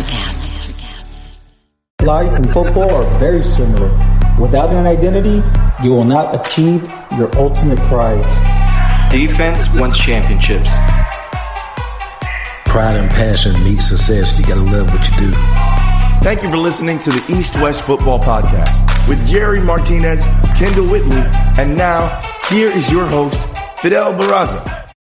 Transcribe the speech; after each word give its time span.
Electricast. 0.00 1.38
Life 2.02 2.32
and 2.32 2.52
football 2.52 2.90
are 2.90 3.18
very 3.18 3.42
similar. 3.42 3.88
Without 4.40 4.70
an 4.70 4.86
identity, 4.86 5.42
you 5.84 5.90
will 5.90 6.04
not 6.04 6.34
achieve 6.34 6.88
your 7.18 7.30
ultimate 7.36 7.78
prize. 7.82 8.26
Defense 9.10 9.70
wins 9.74 9.98
championships. 9.98 10.72
Pride 12.64 12.96
and 12.96 13.10
passion 13.10 13.62
meet 13.62 13.80
success. 13.80 14.38
You 14.38 14.44
gotta 14.46 14.62
love 14.62 14.88
what 14.90 15.06
you 15.10 15.16
do. 15.18 15.32
Thank 16.24 16.42
you 16.42 16.50
for 16.50 16.56
listening 16.56 16.98
to 17.00 17.10
the 17.10 17.36
East 17.36 17.54
West 17.60 17.82
Football 17.82 18.20
Podcast 18.20 19.08
with 19.08 19.26
Jerry 19.26 19.60
Martinez, 19.60 20.22
Kendall 20.56 20.86
Whitley, 20.86 21.22
and 21.58 21.76
now 21.76 22.20
here 22.48 22.70
is 22.70 22.90
your 22.90 23.06
host, 23.06 23.38
Fidel 23.82 24.14
Barraza. 24.14 24.92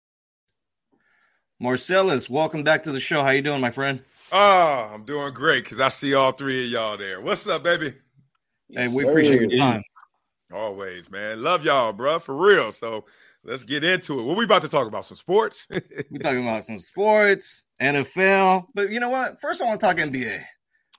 Marcellus, 1.59 2.29
welcome 2.29 2.63
back 2.63 2.83
to 2.83 2.91
the 2.91 2.99
show. 2.99 3.21
How 3.21 3.31
you 3.31 3.41
doing, 3.41 3.61
my 3.61 3.71
friend? 3.71 4.01
Oh, 4.31 4.91
I'm 4.93 5.05
doing 5.05 5.33
great 5.33 5.63
because 5.63 5.79
I 5.79 5.89
see 5.89 6.13
all 6.13 6.31
three 6.31 6.65
of 6.65 6.71
y'all 6.71 6.97
there. 6.97 7.19
What's 7.19 7.47
up, 7.47 7.63
baby? 7.63 7.93
Hey, 8.69 8.87
we 8.87 9.07
appreciate 9.07 9.41
your 9.41 9.57
time. 9.57 9.83
Always, 10.53 11.09
man. 11.09 11.41
Love 11.41 11.65
y'all, 11.65 11.93
bro, 11.93 12.19
for 12.19 12.35
real. 12.35 12.71
So 12.71 13.05
let's 13.43 13.63
get 13.63 13.83
into 13.83 14.19
it. 14.19 14.23
What 14.23 14.37
we 14.37 14.45
about 14.45 14.61
to 14.61 14.67
talk 14.67 14.87
about? 14.87 15.05
Some 15.05 15.17
sports? 15.17 15.67
we 16.11 16.19
talking 16.19 16.43
about 16.43 16.63
some 16.63 16.77
sports, 16.77 17.65
NFL. 17.81 18.67
But 18.75 18.91
you 18.91 18.99
know 18.99 19.09
what? 19.09 19.39
First, 19.41 19.61
I 19.61 19.65
want 19.65 19.79
to 19.79 19.85
talk 19.85 19.97
NBA. 19.97 20.35
Okay. 20.35 20.43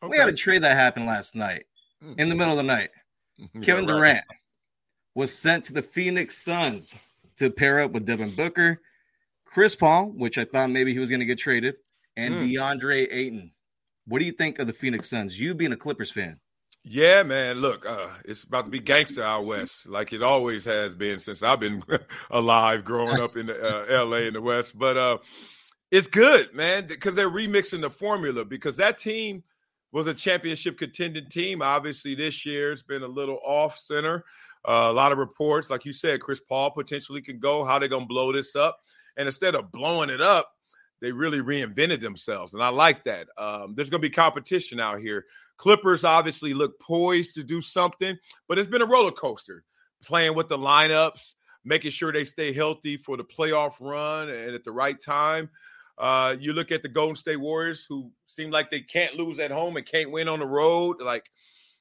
We 0.09 0.17
had 0.17 0.28
a 0.28 0.33
trade 0.33 0.62
that 0.62 0.77
happened 0.77 1.06
last 1.06 1.37
night 1.37 1.65
in 2.03 2.17
the 2.17 2.25
mm-hmm. 2.25 2.39
middle 2.39 2.53
of 2.53 2.56
the 2.56 2.62
night. 2.65 2.91
yeah, 3.39 3.47
Kevin 3.62 3.87
right. 3.87 3.95
Durant 3.95 4.25
was 5.15 5.37
sent 5.37 5.65
to 5.67 5.73
the 5.73 5.83
Phoenix 5.83 6.37
Suns 6.37 6.95
to 7.37 7.51
pair 7.51 7.81
up 7.81 7.92
with 7.92 8.06
Devin 8.06 8.31
Booker 8.31 8.81
Chris 9.51 9.75
Paul, 9.75 10.06
which 10.06 10.39
I 10.39 10.45
thought 10.45 10.70
maybe 10.70 10.92
he 10.92 11.01
was 11.01 11.11
going 11.11 11.20
to 11.20 11.27
get 11.27 11.39
traded, 11.39 11.75
and 12.20 12.34
mm. 12.34 12.52
DeAndre 12.52 13.09
Ayton. 13.10 13.52
What 14.06 14.19
do 14.19 14.24
you 14.24 14.33
think 14.33 14.59
of 14.59 14.66
the 14.66 14.73
Phoenix 14.73 15.09
Suns? 15.09 15.39
You 15.39 15.55
being 15.55 15.72
a 15.72 15.77
Clippers 15.77 16.11
fan. 16.11 16.39
Yeah, 16.83 17.22
man. 17.22 17.56
Look, 17.56 17.86
uh, 17.86 18.08
it's 18.25 18.44
about 18.44 18.64
to 18.64 18.70
be 18.70 18.81
gangster 18.81 19.22
out 19.22 19.44
west, 19.44 19.86
like 19.86 20.12
it 20.12 20.22
always 20.22 20.64
has 20.64 20.94
been 20.94 21.19
since 21.19 21.42
I've 21.42 21.61
been 21.61 21.83
alive, 22.31 22.84
growing 22.84 23.20
up 23.20 23.36
in 23.36 23.47
the, 23.47 23.62
uh, 23.62 23.84
L.A. 23.94 24.22
in 24.22 24.34
the 24.34 24.41
West. 24.41 24.78
But 24.78 24.97
uh, 24.97 25.19
it's 25.91 26.06
good, 26.06 26.55
man, 26.55 26.86
because 26.86 27.14
they're 27.14 27.31
remixing 27.31 27.83
the 27.83 27.91
formula. 27.91 28.44
Because 28.44 28.77
that 28.78 28.97
team 28.97 29.42
was 29.92 30.06
a 30.06 30.14
championship 30.14 30.78
contending 30.78 31.28
team. 31.28 31.61
Obviously, 31.61 32.14
this 32.14 32.47
year 32.47 32.72
it's 32.72 32.83
been 32.83 33.03
a 33.03 33.09
little 33.09 33.41
off 33.44 33.77
center. 33.77 34.25
Uh, 34.66 34.87
a 34.89 34.92
lot 34.92 35.12
of 35.12 35.19
reports, 35.19 35.70
like 35.70 35.84
you 35.84 35.92
said, 35.92 36.20
Chris 36.20 36.41
Paul 36.41 36.70
potentially 36.70 37.20
can 37.20 37.39
go. 37.39 37.64
How 37.64 37.78
they 37.78 37.89
gonna 37.89 38.06
blow 38.06 38.33
this 38.33 38.56
up? 38.56 38.78
And 39.16 39.27
instead 39.27 39.55
of 39.55 39.70
blowing 39.70 40.09
it 40.09 40.22
up, 40.22 40.50
they 41.01 41.12
really 41.12 41.41
reinvented 41.41 42.01
themselves. 42.01 42.55
And 42.55 42.62
I 42.62 42.69
like 42.69 43.05
that. 43.05 43.29
Um, 43.39 43.75
there's 43.75 43.91
going 43.91 44.03
to 44.03 44.09
be 44.09 44.15
competition 44.15 44.81
out 44.81 45.01
here. 45.01 45.27
Clippers 45.56 46.05
obviously 46.05 46.55
look 46.55 46.79
poised 46.81 47.34
to 47.34 47.45
do 47.45 47.61
something, 47.61 48.17
but 48.48 48.59
it's 48.59 48.69
been 48.69 48.83
a 48.83 48.87
roller 48.87 49.11
coaster 49.11 49.65
playing 50.03 50.34
with 50.34 50.48
the 50.48 50.59
lineups, 50.59 51.34
making 51.65 51.91
sure 51.91 52.12
they 52.12 52.25
stay 52.25 52.53
healthy 52.53 52.97
for 52.97 53.17
the 53.17 53.25
playoff 53.25 53.75
run 53.81 54.31
and 54.31 54.55
at 54.55 54.65
the 54.65 54.73
right 54.73 55.01
time. 55.01 55.51
Uh, 55.98 56.34
you 56.41 56.55
look 56.55 56.73
at 56.73 56.83
the 56.83 56.89
Golden 56.89 57.15
State 57.15 57.37
Warriors, 57.37 57.84
who 57.87 58.11
seem 58.25 58.51
like 58.51 58.71
they 58.71 58.81
can't 58.81 59.17
lose 59.17 59.39
at 59.39 59.51
home 59.51 59.77
and 59.77 59.84
can't 59.84 60.11
win 60.11 60.28
on 60.28 60.39
the 60.39 60.47
road. 60.47 61.03
Like 61.03 61.31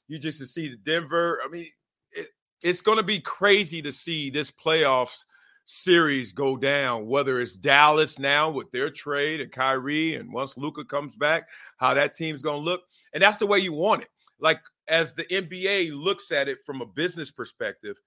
you 0.09 0.20
just 0.20 0.45
see 0.53 0.67
the 0.67 0.75
Denver. 0.75 1.40
I 1.44 1.47
mean, 1.47 1.67
it, 2.12 2.28
it's 2.62 2.81
going 2.81 2.97
to 2.97 3.03
be 3.03 3.22
crazy 3.22 3.81
to 3.81 3.94
see 3.94 4.30
this 4.30 4.52
playoffs 4.52 5.23
series 5.70 6.31
go 6.31 6.58
down, 6.58 7.06
whether 7.06 7.39
it's 7.39 7.56
Dallas 7.56 8.17
now 8.17 8.50
with 8.50 8.72
their 8.72 8.89
trade 8.89 9.39
and 9.39 9.52
Kyrie, 9.52 10.16
and 10.16 10.34
once 10.34 10.58
Luka 10.58 10.84
comes 10.84 11.16
back, 11.16 11.48
how 11.78 11.94
that 11.94 12.16
team's 12.16 12.42
to 12.42 12.56
look. 12.56 12.81
And 13.14 13.22
that's 13.22 13.38
the 13.38 13.45
way 13.45 13.59
you 13.59 13.72
want 13.72 14.02
it. 14.02 14.09
Like, 14.40 14.59
as 14.88 15.14
the 15.14 15.25
NBA 15.25 15.92
looks 15.94 16.31
at 16.31 16.47
it 16.47 16.58
from 16.66 16.81
a 16.81 16.88
business 16.88 17.29
perspective, 17.29 17.97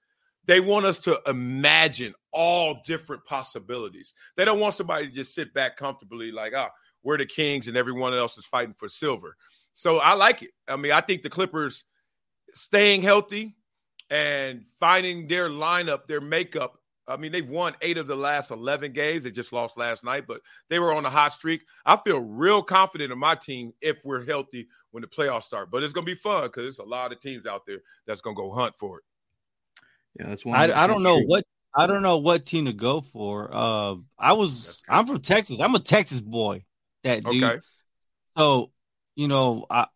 they 0.45 0.59
want 0.59 0.87
us 0.87 0.99
to 1.01 1.21
imagine 1.29 2.15
all 2.33 2.81
different 2.85 3.25
possibilities. 3.27 4.13
They 4.37 4.45
don't 4.45 4.59
want 4.59 4.75
somebody 4.75 5.07
to 5.07 5.15
just 5.15 5.33
sit 5.33 5.55
back 5.55 5.77
comfortably, 5.77 6.33
like, 6.33 6.55
ah, 6.57 6.71
we're 7.05 7.19
the 7.19 7.27
Kings 7.27 7.69
and 7.69 7.77
everyone 7.77 8.13
else 8.13 8.37
is 8.39 8.45
fighting 8.45 8.75
for 8.75 8.89
silver. 8.89 9.37
So 9.73 9.99
I 9.99 10.15
like 10.15 10.43
it. 10.43 10.51
I 10.67 10.75
mean, 10.75 10.91
I 10.91 11.01
think 11.01 11.23
the 11.23 11.31
Clippers 11.31 11.85
staying 12.55 13.03
healthy 13.03 13.55
and 14.11 14.65
finding 14.81 15.29
their 15.29 15.49
lineup, 15.49 16.07
their 16.09 16.21
makeup 16.21 16.82
I 17.09 17.17
mean, 17.17 17.33
they've 17.33 17.49
won 17.49 17.75
eight 17.83 17.99
of 17.99 18.07
the 18.07 18.17
last 18.17 18.51
11 18.51 18.93
games. 18.93 19.25
They 19.25 19.31
just 19.31 19.53
lost 19.53 19.77
last 19.77 20.05
night, 20.05 20.25
but 20.27 20.41
they 20.69 20.79
were 20.79 20.95
on 20.95 21.05
a 21.05 21.11
hot 21.11 21.33
streak. 21.33 21.63
I 21.85 21.97
feel 21.97 22.21
real 22.21 22.63
confident 22.63 23.13
in 23.13 23.19
my 23.19 23.35
team 23.35 23.73
if 23.81 24.05
we're 24.05 24.25
healthy 24.25 24.69
when 24.93 25.01
the 25.01 25.09
playoffs 25.09 25.45
start. 25.45 25.71
But 25.71 25.83
it's 25.83 25.93
going 25.93 26.07
to 26.07 26.13
be 26.13 26.17
fun 26.17 26.45
because 26.45 26.63
there's 26.63 26.79
a 26.79 26.85
lot 26.85 27.13
of 27.13 27.21
teams 27.21 27.45
out 27.45 27.67
there 27.67 27.79
that's 28.07 28.21
going 28.21 28.37
to 28.37 28.41
go 28.41 28.53
hunt 28.53 28.77
for 28.77 28.99
it. 28.99 29.05
Yeah, 30.19 30.29
that's 30.29 30.45
one. 30.45 30.57
I, 30.57 30.85
I 30.85 30.87
don't 30.87 31.03
know 31.03 31.21
what 31.21 31.45
I 31.75 31.87
don't 31.87 32.03
know 32.03 32.19
what 32.19 32.45
team 32.45 32.67
to 32.67 32.73
go 32.73 33.01
for. 33.01 33.49
Uh, 33.53 33.97
I 34.19 34.35
was 34.35 34.83
I'm 34.89 35.07
from 35.07 35.21
Texas. 35.21 35.61
I'm 35.61 35.75
a 35.75 35.81
Texas 35.81 36.21
boy. 36.21 36.65
That 37.03 37.25
dude. 37.25 37.43
Okay. 37.43 37.61
So 38.37 38.71
you 39.15 39.29
know 39.29 39.67
I 39.71 39.87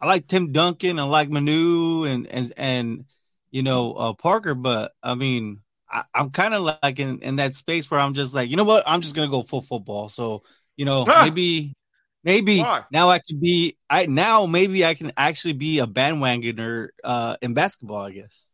I 0.00 0.06
like 0.06 0.26
Tim 0.26 0.52
Duncan. 0.52 0.98
I 0.98 1.02
like 1.02 1.28
Manu 1.28 2.04
and 2.04 2.26
and 2.26 2.52
and 2.56 3.04
you 3.50 3.62
know 3.62 3.92
uh, 3.92 4.12
Parker. 4.14 4.54
But 4.54 4.92
I 5.02 5.14
mean 5.14 5.60
I, 5.90 6.04
am 6.14 6.30
kind 6.30 6.54
of 6.54 6.62
like 6.62 6.98
in, 6.98 7.18
in 7.20 7.36
that 7.36 7.54
space 7.54 7.90
where 7.90 8.00
I'm 8.00 8.14
just 8.14 8.34
like, 8.34 8.50
you 8.50 8.56
know 8.56 8.64
what? 8.64 8.84
I'm 8.86 9.00
just 9.00 9.14
gonna 9.14 9.30
go 9.30 9.42
full 9.42 9.62
football. 9.62 10.08
So, 10.08 10.42
you 10.76 10.84
know, 10.84 11.04
huh. 11.04 11.24
maybe 11.24 11.74
maybe 12.22 12.60
Why? 12.60 12.84
now 12.92 13.08
I 13.08 13.18
can 13.18 13.40
be 13.40 13.76
I 13.88 14.06
now 14.06 14.46
maybe 14.46 14.84
I 14.84 14.94
can 14.94 15.12
actually 15.16 15.54
be 15.54 15.78
a 15.78 15.86
bandwagoner 15.86 16.88
uh 17.02 17.36
in 17.42 17.54
basketball, 17.54 18.06
I 18.06 18.12
guess. 18.12 18.49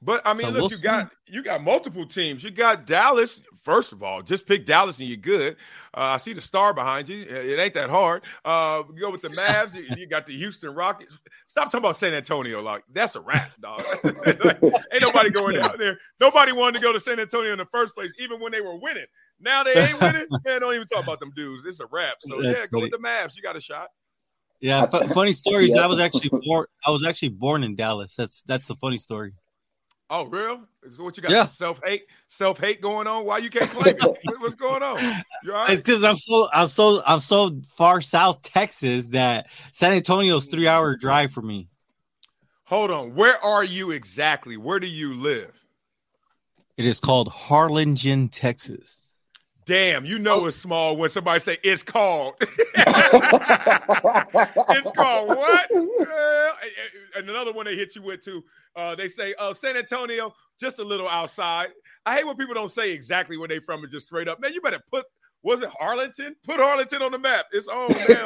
But 0.00 0.22
I 0.24 0.32
mean, 0.32 0.42
so 0.42 0.48
look, 0.48 0.60
we'll 0.60 0.70
you 0.70 0.76
see. 0.76 0.86
got 0.86 1.10
you 1.26 1.42
got 1.42 1.62
multiple 1.62 2.06
teams. 2.06 2.44
You 2.44 2.50
got 2.50 2.86
Dallas. 2.86 3.40
First 3.62 3.92
of 3.92 4.02
all, 4.02 4.22
just 4.22 4.46
pick 4.46 4.64
Dallas 4.64 5.00
and 5.00 5.08
you're 5.08 5.16
good. 5.16 5.56
Uh, 5.92 6.02
I 6.02 6.16
see 6.18 6.32
the 6.32 6.40
star 6.40 6.72
behind 6.72 7.08
you. 7.08 7.22
It 7.22 7.58
ain't 7.58 7.74
that 7.74 7.90
hard. 7.90 8.22
Uh, 8.44 8.84
you 8.94 9.00
go 9.00 9.10
with 9.10 9.22
the 9.22 9.28
Mavs. 9.30 9.74
you 9.98 10.06
got 10.06 10.26
the 10.26 10.36
Houston 10.36 10.72
Rockets. 10.72 11.18
Stop 11.46 11.66
talking 11.66 11.80
about 11.80 11.96
San 11.96 12.14
Antonio. 12.14 12.62
Like 12.62 12.84
that's 12.92 13.16
a 13.16 13.20
wrap, 13.20 13.50
dog. 13.60 13.82
like, 14.04 14.62
ain't 14.62 15.02
nobody 15.02 15.30
going 15.30 15.58
out 15.58 15.76
there. 15.78 15.98
Nobody 16.20 16.52
wanted 16.52 16.78
to 16.78 16.82
go 16.82 16.92
to 16.92 17.00
San 17.00 17.18
Antonio 17.18 17.50
in 17.52 17.58
the 17.58 17.66
first 17.66 17.94
place, 17.94 18.14
even 18.20 18.40
when 18.40 18.52
they 18.52 18.60
were 18.60 18.76
winning. 18.76 19.06
Now 19.40 19.64
they 19.64 19.74
ain't 19.74 20.00
winning. 20.00 20.26
Man, 20.44 20.60
don't 20.60 20.74
even 20.74 20.86
talk 20.86 21.02
about 21.02 21.18
them 21.18 21.32
dudes. 21.34 21.64
It's 21.64 21.80
a 21.80 21.86
wrap. 21.86 22.16
So 22.20 22.40
that's 22.40 22.58
yeah, 22.58 22.66
go 22.70 22.80
with 22.80 22.92
the 22.92 22.98
Mavs. 22.98 23.36
You 23.36 23.42
got 23.42 23.56
a 23.56 23.60
shot. 23.60 23.88
Yeah, 24.60 24.86
f- 24.92 25.12
funny 25.12 25.32
stories. 25.32 25.72
yeah. 25.74 25.82
I 25.82 25.86
was 25.86 26.00
actually 26.00 26.30
born. 26.30 26.66
I 26.86 26.90
was 26.90 27.04
actually 27.04 27.30
born 27.30 27.62
in 27.64 27.76
Dallas. 27.76 28.14
That's 28.16 28.42
that's 28.42 28.66
the 28.66 28.74
funny 28.74 28.96
story. 28.96 29.32
Oh, 30.10 30.24
real? 30.24 30.62
Is 30.84 30.98
what 30.98 31.16
you 31.16 31.22
got? 31.22 31.32
Yeah. 31.32 31.46
Self 31.48 31.80
hate, 31.84 32.06
self 32.28 32.58
hate 32.58 32.80
going 32.80 33.06
on. 33.06 33.26
Why 33.26 33.38
you 33.38 33.50
can't 33.50 33.70
claim 33.70 33.94
it? 34.00 34.18
What's 34.40 34.54
going 34.54 34.82
on? 34.82 34.96
Right? 35.46 35.70
It's 35.70 35.82
because 35.82 36.02
I'm 36.02 36.16
so, 36.16 36.48
I'm 36.52 36.68
so, 36.68 37.02
I'm 37.06 37.20
so 37.20 37.60
far 37.76 38.00
south 38.00 38.42
Texas 38.42 39.08
that 39.08 39.50
San 39.72 39.92
Antonio's 39.92 40.46
three 40.46 40.60
mm-hmm. 40.60 40.68
hour 40.68 40.96
drive 40.96 41.32
for 41.32 41.42
me. 41.42 41.68
Hold 42.64 42.90
on, 42.90 43.14
where 43.14 43.42
are 43.42 43.64
you 43.64 43.90
exactly? 43.90 44.56
Where 44.56 44.78
do 44.78 44.86
you 44.86 45.14
live? 45.14 45.64
It 46.76 46.86
is 46.86 47.00
called 47.00 47.28
Harlingen, 47.28 48.28
Texas. 48.28 49.07
Damn, 49.68 50.04
you 50.06 50.18
know 50.18 50.44
oh. 50.44 50.46
it's 50.46 50.56
small 50.56 50.96
when 50.96 51.10
somebody 51.10 51.40
say 51.40 51.58
it's 51.62 51.82
called. 51.82 52.36
it's 52.40 52.56
called 54.96 55.28
what? 55.28 55.70
and 55.70 57.28
another 57.28 57.52
one 57.52 57.66
they 57.66 57.76
hit 57.76 57.94
you 57.94 58.00
with 58.00 58.24
too. 58.24 58.42
Uh, 58.74 58.94
they 58.94 59.08
say, 59.08 59.34
"Oh, 59.38 59.52
San 59.52 59.76
Antonio, 59.76 60.32
just 60.58 60.78
a 60.78 60.82
little 60.82 61.06
outside." 61.06 61.68
I 62.06 62.16
hate 62.16 62.26
when 62.26 62.36
people 62.36 62.54
don't 62.54 62.70
say 62.70 62.92
exactly 62.92 63.36
where 63.36 63.46
they 63.46 63.58
from 63.58 63.82
and 63.82 63.92
just 63.92 64.06
straight 64.06 64.26
up. 64.26 64.40
Man, 64.40 64.54
you 64.54 64.62
better 64.62 64.80
put. 64.90 65.04
Was 65.42 65.60
it 65.60 65.68
Harlingen? 65.68 66.34
Put 66.44 66.60
Harlingen 66.60 67.02
on 67.02 67.12
the 67.12 67.18
map. 67.18 67.44
It's 67.52 67.68
on 67.68 67.90
now. 68.08 68.24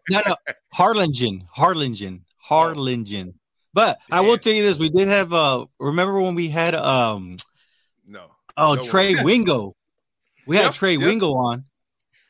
no, 0.08 0.22
no, 0.28 0.34
Harlingen, 0.72 1.46
Harlingen, 1.50 2.24
Harlingen. 2.38 3.34
But 3.74 3.98
Damn. 4.08 4.18
I 4.18 4.22
will 4.22 4.38
tell 4.38 4.54
you 4.54 4.62
this: 4.62 4.78
we 4.78 4.88
did 4.88 5.08
have. 5.08 5.34
Uh, 5.34 5.66
remember 5.78 6.22
when 6.22 6.34
we 6.34 6.48
had 6.48 6.74
um. 6.74 7.36
No. 8.06 8.28
Oh, 8.56 8.76
no 8.76 8.82
Trey 8.82 9.22
Wingo. 9.22 9.76
We 10.46 10.56
had 10.56 10.64
yep, 10.64 10.74
Trey 10.74 10.92
yep. 10.94 11.02
Wingo 11.02 11.34
on, 11.34 11.64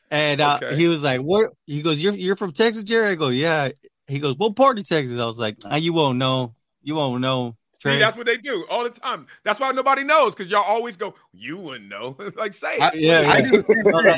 and 0.09 0.41
uh, 0.41 0.59
okay. 0.61 0.75
he 0.75 0.87
was 0.87 1.03
like, 1.03 1.21
"What?" 1.21 1.51
He 1.65 1.81
goes, 1.81 2.01
"You're 2.01 2.13
you're 2.13 2.35
from 2.35 2.51
Texas, 2.51 2.83
Jerry?" 2.83 3.09
I 3.09 3.15
go, 3.15 3.29
"Yeah." 3.29 3.69
He 4.07 4.19
goes, 4.19 4.35
"What 4.37 4.55
part 4.55 4.77
of 4.77 4.87
Texas?" 4.87 5.19
I 5.19 5.25
was 5.25 5.39
like, 5.39 5.57
ah, 5.65 5.75
"You 5.75 5.93
won't 5.93 6.17
know. 6.17 6.55
You 6.81 6.95
won't 6.95 7.21
know." 7.21 7.55
Trey. 7.79 7.93
See, 7.93 7.99
that's 7.99 8.15
what 8.15 8.27
they 8.27 8.37
do 8.37 8.65
all 8.69 8.83
the 8.83 8.91
time. 8.91 9.25
That's 9.43 9.59
why 9.59 9.71
nobody 9.71 10.03
knows 10.03 10.35
because 10.35 10.51
y'all 10.51 10.63
always 10.63 10.97
go, 10.97 11.15
"You 11.33 11.57
wouldn't 11.57 11.89
know." 11.89 12.15
like, 12.35 12.53
say, 12.53 12.77
I, 12.79 12.91
yeah, 12.93 13.21
I 13.27 13.41
do. 13.41 13.63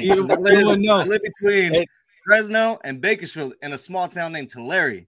you, 0.01 0.27
I 0.29 0.35
live, 0.35 0.65
wouldn't 0.65 0.81
know. 0.81 0.99
I 0.99 1.03
live 1.05 1.21
between 1.23 1.73
hey. 1.73 1.85
Fresno 2.25 2.79
and 2.83 2.99
Bakersfield 2.99 3.53
in 3.61 3.73
a 3.73 3.77
small 3.77 4.07
town 4.07 4.33
named 4.33 4.49
Tulare. 4.49 5.07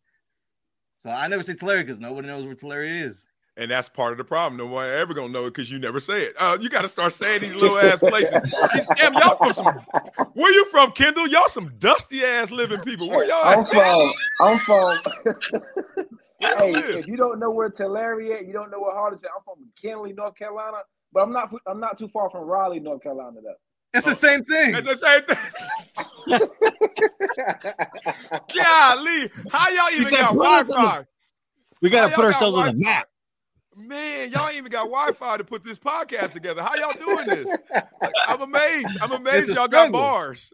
So 0.97 1.09
I 1.09 1.27
never 1.27 1.43
say 1.43 1.53
Tulare 1.53 1.83
because 1.83 1.99
nobody 1.99 2.27
knows 2.27 2.45
where 2.45 2.55
Tulare 2.55 2.83
is. 2.83 3.25
And 3.57 3.71
that's 3.71 3.87
part 3.87 4.11
of 4.11 4.17
the 4.17 4.25
problem. 4.25 4.57
No 4.57 4.65
one 4.65 4.89
ever 4.89 5.13
gonna 5.13 5.29
know 5.29 5.45
it 5.45 5.53
because 5.53 5.71
you 5.71 5.79
never 5.79 6.01
say 6.01 6.23
it. 6.23 6.35
Uh, 6.37 6.57
you 6.59 6.67
got 6.67 6.81
to 6.81 6.89
start 6.89 7.13
saying 7.13 7.39
these 7.41 7.55
little 7.55 7.77
ass 7.77 7.99
places. 7.99 8.33
damn, 8.97 9.13
y'all 9.13 9.37
from 9.37 9.53
some? 9.53 9.75
Where 10.33 10.51
you 10.51 10.65
from, 10.71 10.91
Kendall? 10.91 11.25
Y'all 11.27 11.47
some 11.47 11.71
dusty 11.79 12.23
ass 12.25 12.51
living 12.51 12.79
people. 12.83 13.09
Where 13.09 13.25
y'all? 13.25 13.45
I'm 13.45 13.63
from. 13.63 14.11
I'm 14.41 14.59
from. 14.59 14.97
hey, 16.39 16.73
if 16.99 17.07
you 17.07 17.15
don't 17.15 17.39
know 17.39 17.49
where 17.49 17.69
Tulare 17.69 18.19
is, 18.19 18.45
you 18.45 18.51
don't 18.51 18.69
know 18.71 18.81
where 18.81 18.93
Harlingen. 18.93 19.23
I'm 19.33 19.41
from 19.45 19.65
McKinley, 19.65 20.11
North 20.11 20.35
Carolina, 20.35 20.79
but 21.13 21.21
I'm 21.21 21.31
not. 21.31 21.53
I'm 21.65 21.79
not 21.79 21.97
too 21.97 22.09
far 22.09 22.29
from 22.29 22.43
Raleigh, 22.43 22.81
North 22.81 23.03
Carolina, 23.03 23.39
though. 23.41 23.55
It's 23.93 24.05
the 24.05 24.13
same 24.13 24.43
thing. 24.43 24.75
It's 24.75 24.85
the 24.85 24.97
same 24.97 25.21
thing. 25.23 25.37
Golly, 28.53 29.29
how 29.53 29.69
y'all 29.69 29.97
even 29.97 30.11
got 30.11 30.33
Wi-Fi? 30.33 31.05
We 31.81 31.89
got 31.89 32.09
to 32.09 32.15
put 32.15 32.25
ourselves 32.25 32.57
on 32.57 32.67
the 32.67 32.73
map. 32.73 33.07
Man, 33.77 34.31
y'all 34.31 34.51
even 34.51 34.71
got 34.71 34.85
Wi-Fi 34.85 35.37
to 35.37 35.43
put 35.43 35.65
this 35.65 35.77
podcast 35.77 36.31
together. 36.31 36.61
How 36.61 36.75
y'all 36.75 36.93
doing 36.93 37.27
this? 37.27 37.57
Like, 38.01 38.13
I'm 38.27 38.41
amazed. 38.41 38.97
I'm 39.01 39.11
amazed 39.11 39.49
y'all 39.49 39.67
got 39.67 39.91
bars. 39.91 40.53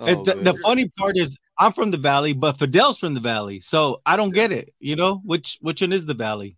oh, 0.00 0.24
the, 0.24 0.34
the, 0.34 0.54
funny 0.54 0.88
part 0.88 1.16
is 1.16 1.36
I'm 1.56 1.72
from 1.72 1.92
the 1.92 1.96
valley, 1.96 2.32
but 2.32 2.58
Fidel's 2.58 2.98
from 2.98 3.14
the 3.14 3.20
valley, 3.20 3.60
so 3.60 4.00
I 4.04 4.16
don't 4.16 4.34
get 4.34 4.50
it. 4.50 4.70
You 4.80 4.96
know 4.96 5.20
which 5.24 5.58
which 5.60 5.82
one 5.82 5.92
is 5.92 6.04
the 6.04 6.14
valley? 6.14 6.56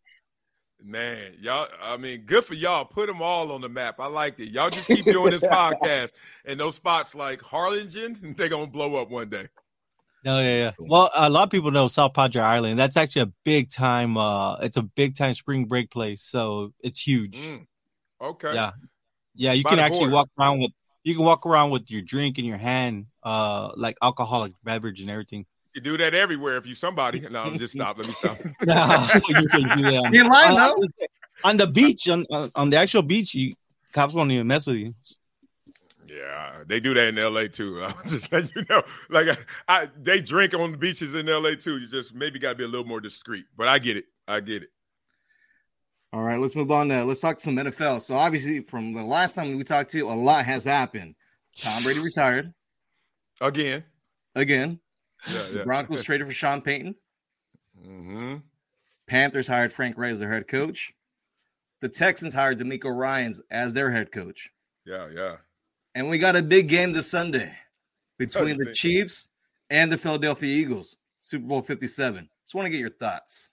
Man, 0.82 1.34
y'all, 1.40 1.68
I 1.82 1.96
mean, 1.96 2.22
good 2.22 2.44
for 2.44 2.54
y'all. 2.54 2.84
Put 2.84 3.06
them 3.06 3.20
all 3.20 3.52
on 3.52 3.60
the 3.60 3.68
map. 3.68 3.98
I 3.98 4.06
like 4.06 4.38
it. 4.38 4.50
Y'all 4.50 4.70
just 4.70 4.86
keep 4.86 5.04
doing 5.04 5.32
this 5.32 5.42
podcast, 5.42 6.12
and 6.44 6.58
those 6.58 6.76
spots 6.76 7.14
like 7.14 7.42
Harlingen, 7.42 8.16
they're 8.38 8.48
gonna 8.48 8.68
blow 8.68 8.96
up 8.96 9.10
one 9.10 9.28
day. 9.28 9.48
No, 10.26 10.40
yeah, 10.40 10.56
yeah. 10.56 10.72
Well, 10.80 11.08
a 11.14 11.30
lot 11.30 11.44
of 11.44 11.50
people 11.50 11.70
know 11.70 11.86
South 11.86 12.12
Padre 12.12 12.42
Island. 12.42 12.80
That's 12.80 12.96
actually 12.96 13.22
a 13.22 13.32
big 13.44 13.70
time. 13.70 14.16
Uh, 14.16 14.56
it's 14.56 14.76
a 14.76 14.82
big 14.82 15.14
time 15.14 15.32
spring 15.34 15.66
break 15.66 15.88
place, 15.88 16.20
so 16.20 16.72
it's 16.80 17.00
huge. 17.00 17.38
Mm, 17.38 17.64
okay. 18.20 18.52
Yeah, 18.52 18.72
yeah. 19.36 19.52
You 19.52 19.62
By 19.62 19.70
can 19.70 19.78
actually 19.78 20.08
walk 20.08 20.28
around 20.36 20.58
with 20.58 20.72
you 21.04 21.14
can 21.14 21.24
walk 21.24 21.46
around 21.46 21.70
with 21.70 21.88
your 21.92 22.02
drink 22.02 22.40
in 22.40 22.44
your 22.44 22.56
hand, 22.56 23.06
uh, 23.22 23.70
like 23.76 23.96
alcoholic 24.02 24.52
beverage 24.64 25.00
and 25.00 25.08
everything. 25.08 25.46
You 25.74 25.80
do 25.80 25.96
that 25.96 26.12
everywhere 26.12 26.56
if 26.56 26.66
you 26.66 26.74
somebody. 26.74 27.20
No, 27.20 27.56
just 27.56 27.74
stop. 27.74 27.96
Let 27.96 28.08
me 28.08 28.12
stop. 28.12 28.36
no, 28.64 29.06
you 29.28 29.46
can 29.46 29.78
do 29.78 29.82
that. 29.92 30.10
You're 30.12 30.28
lying 30.28 30.56
though. 30.56 30.88
On 31.44 31.56
the 31.56 31.68
beach, 31.68 32.08
on 32.08 32.26
on 32.56 32.70
the 32.70 32.78
actual 32.78 33.02
beach, 33.02 33.32
you 33.36 33.54
cops 33.92 34.12
won't 34.12 34.32
even 34.32 34.48
mess 34.48 34.66
with 34.66 34.76
you. 34.76 34.94
Yeah, 36.08 36.62
they 36.66 36.80
do 36.80 36.94
that 36.94 37.08
in 37.08 37.18
L.A. 37.18 37.48
too. 37.48 37.82
I'm 37.84 38.08
just 38.08 38.30
letting 38.30 38.50
you 38.54 38.64
know. 38.68 38.82
Like, 39.10 39.28
I, 39.28 39.36
I, 39.68 39.88
they 40.00 40.20
drink 40.20 40.54
on 40.54 40.72
the 40.72 40.78
beaches 40.78 41.14
in 41.14 41.28
L.A. 41.28 41.56
too. 41.56 41.78
You 41.78 41.86
just 41.86 42.14
maybe 42.14 42.38
got 42.38 42.50
to 42.50 42.54
be 42.54 42.64
a 42.64 42.68
little 42.68 42.86
more 42.86 43.00
discreet. 43.00 43.46
But 43.56 43.68
I 43.68 43.78
get 43.78 43.96
it. 43.96 44.04
I 44.28 44.40
get 44.40 44.62
it. 44.62 44.70
All 46.12 46.22
right, 46.22 46.40
let's 46.40 46.56
move 46.56 46.70
on. 46.70 46.88
Now. 46.88 47.04
Let's 47.04 47.20
talk 47.20 47.40
some 47.40 47.56
NFL. 47.56 48.00
So 48.00 48.14
obviously, 48.14 48.60
from 48.60 48.94
the 48.94 49.04
last 49.04 49.34
time 49.34 49.56
we 49.56 49.64
talked 49.64 49.90
to 49.90 49.98
you, 49.98 50.08
a 50.08 50.12
lot 50.12 50.44
has 50.46 50.64
happened. 50.64 51.14
Tom 51.56 51.82
Brady 51.82 52.00
retired 52.00 52.52
again. 53.40 53.84
Again. 54.34 54.80
Yeah, 55.30 55.42
yeah. 55.52 55.64
Broncos 55.64 56.02
traded 56.04 56.26
for 56.26 56.32
Sean 56.32 56.60
Payton. 56.60 56.94
Mm-hmm. 57.86 58.36
Panthers 59.06 59.46
hired 59.46 59.72
Frank 59.72 59.96
Reich 59.98 60.12
as 60.12 60.20
their 60.20 60.32
head 60.32 60.48
coach. 60.48 60.92
The 61.80 61.88
Texans 61.88 62.32
hired 62.32 62.58
DeMeco 62.58 62.94
Ryans 62.94 63.40
as 63.50 63.74
their 63.74 63.90
head 63.90 64.10
coach. 64.10 64.50
Yeah, 64.84 65.08
yeah. 65.14 65.36
And 65.96 66.10
we 66.10 66.18
got 66.18 66.36
a 66.36 66.42
big 66.42 66.68
game 66.68 66.92
this 66.92 67.10
Sunday 67.10 67.50
between 68.18 68.58
the 68.58 68.70
Chiefs 68.74 69.30
and 69.70 69.90
the 69.90 69.96
Philadelphia 69.96 70.46
Eagles, 70.54 70.98
Super 71.20 71.46
Bowl 71.46 71.62
57. 71.62 72.28
Just 72.44 72.54
want 72.54 72.66
to 72.66 72.70
get 72.70 72.80
your 72.80 72.90
thoughts. 72.90 73.48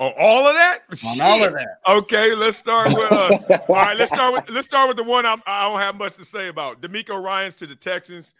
On 0.00 0.10
all 0.18 0.46
of 0.46 0.54
that? 0.54 0.78
On 1.06 1.20
all 1.20 1.44
of 1.44 1.52
that. 1.52 1.78
Okay, 1.86 2.34
let's 2.34 2.56
start 2.56 2.88
with. 2.88 3.12
Uh, 3.12 3.38
all 3.68 3.74
right, 3.74 3.98
let's 3.98 4.12
start 4.12 4.32
with. 4.32 4.48
Let's 4.48 4.66
start 4.66 4.88
with 4.88 4.96
the 4.96 5.04
one 5.04 5.26
I'm, 5.26 5.42
I 5.46 5.68
do 5.68 5.74
not 5.74 5.82
have 5.82 5.98
much 5.98 6.14
to 6.16 6.24
say 6.24 6.48
about. 6.48 6.80
DeMeco 6.80 7.22
Ryans 7.22 7.56
to 7.56 7.66
the 7.66 7.76
Texans. 7.76 8.32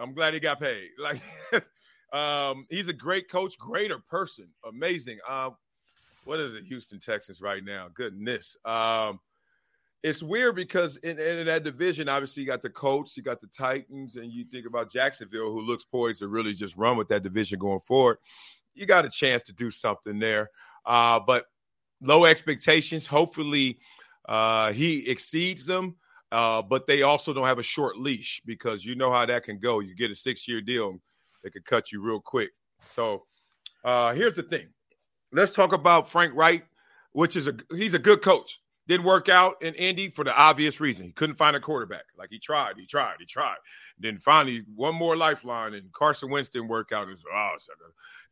I'm 0.00 0.14
glad 0.14 0.32
he 0.32 0.38
got 0.38 0.60
paid. 0.60 0.90
Like, 1.00 1.20
um, 2.12 2.66
he's 2.70 2.86
a 2.86 2.92
great 2.92 3.28
coach, 3.28 3.58
greater 3.58 3.98
person, 3.98 4.46
amazing. 4.64 5.18
Um, 5.28 5.56
what 6.24 6.38
is 6.38 6.54
it, 6.54 6.62
Houston 6.66 7.00
Texans 7.00 7.40
right 7.40 7.64
now? 7.64 7.88
Goodness. 7.92 8.56
Um, 8.64 9.18
it's 10.02 10.22
weird 10.22 10.56
because 10.56 10.96
in, 10.98 11.18
in, 11.18 11.46
that 11.46 11.62
division, 11.62 12.08
obviously 12.08 12.42
you 12.42 12.46
got 12.48 12.62
the 12.62 12.70
Colts, 12.70 13.16
you 13.16 13.22
got 13.22 13.40
the 13.40 13.46
Titans, 13.48 14.16
and 14.16 14.32
you 14.32 14.44
think 14.44 14.66
about 14.66 14.90
Jacksonville, 14.90 15.52
who 15.52 15.60
looks 15.60 15.84
poised 15.84 16.20
to 16.20 16.28
really 16.28 16.54
just 16.54 16.76
run 16.76 16.96
with 16.96 17.08
that 17.08 17.22
division 17.22 17.58
going 17.58 17.80
forward. 17.80 18.18
You 18.74 18.86
got 18.86 19.04
a 19.04 19.10
chance 19.10 19.42
to 19.44 19.52
do 19.52 19.70
something 19.70 20.18
there, 20.18 20.50
uh, 20.84 21.20
but 21.20 21.44
low 22.00 22.24
expectations. 22.24 23.06
Hopefully, 23.06 23.78
uh, 24.28 24.72
he 24.72 25.08
exceeds 25.08 25.66
them. 25.66 25.96
Uh, 26.32 26.62
but 26.62 26.86
they 26.86 27.02
also 27.02 27.34
don't 27.34 27.44
have 27.44 27.58
a 27.58 27.62
short 27.62 27.98
leash 27.98 28.40
because 28.46 28.86
you 28.86 28.94
know 28.94 29.12
how 29.12 29.26
that 29.26 29.44
can 29.44 29.58
go. 29.58 29.80
You 29.80 29.94
get 29.94 30.10
a 30.10 30.14
six 30.14 30.48
year 30.48 30.62
deal, 30.62 30.98
they 31.44 31.50
could 31.50 31.66
cut 31.66 31.92
you 31.92 32.00
real 32.00 32.20
quick. 32.20 32.52
So 32.86 33.24
uh, 33.84 34.14
here's 34.14 34.34
the 34.34 34.42
thing. 34.42 34.68
Let's 35.30 35.52
talk 35.52 35.74
about 35.74 36.08
Frank 36.08 36.32
Reich, 36.34 36.64
which 37.12 37.36
is 37.36 37.48
a 37.48 37.56
he's 37.70 37.92
a 37.92 37.98
good 37.98 38.22
coach. 38.22 38.62
Didn't 38.88 39.06
work 39.06 39.28
out 39.28 39.62
in 39.62 39.74
Indy 39.74 40.08
for 40.08 40.24
the 40.24 40.36
obvious 40.36 40.80
reason. 40.80 41.06
He 41.06 41.12
couldn't 41.12 41.36
find 41.36 41.54
a 41.54 41.60
quarterback. 41.60 42.04
Like 42.18 42.30
he 42.30 42.40
tried, 42.40 42.76
he 42.76 42.84
tried, 42.84 43.14
he 43.20 43.26
tried. 43.26 43.56
And 43.96 44.04
then 44.04 44.18
finally, 44.18 44.64
one 44.74 44.96
more 44.96 45.16
lifeline, 45.16 45.74
and 45.74 45.92
Carson 45.92 46.30
Wentz 46.30 46.48
didn't 46.48 46.68
work 46.68 46.90
out. 46.92 47.06
And, 47.06 47.16
oh, 47.32 47.56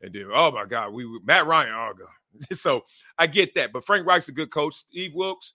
and 0.01 0.13
then, 0.13 0.27
oh 0.33 0.51
my 0.51 0.65
God, 0.65 0.93
we 0.93 1.07
Matt 1.23 1.47
Ryan. 1.47 1.73
Oh 1.73 1.93
God. 1.97 2.07
so 2.57 2.85
I 3.17 3.27
get 3.27 3.55
that. 3.55 3.71
But 3.71 3.85
Frank 3.85 4.05
Reich's 4.05 4.29
a 4.29 4.33
good 4.33 4.51
coach. 4.51 4.75
Steve 4.75 5.13
Wilks, 5.13 5.53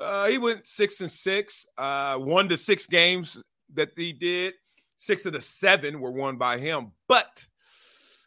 uh, 0.00 0.26
he 0.26 0.38
went 0.38 0.66
six 0.66 1.00
and 1.00 1.10
six, 1.10 1.66
uh, 1.78 2.16
one 2.16 2.48
to 2.48 2.56
six 2.56 2.86
games 2.86 3.40
that 3.74 3.90
he 3.96 4.12
did. 4.12 4.54
Six 4.96 5.26
of 5.26 5.32
the 5.32 5.40
seven 5.40 6.00
were 6.00 6.12
won 6.12 6.38
by 6.38 6.58
him, 6.58 6.92
but 7.08 7.44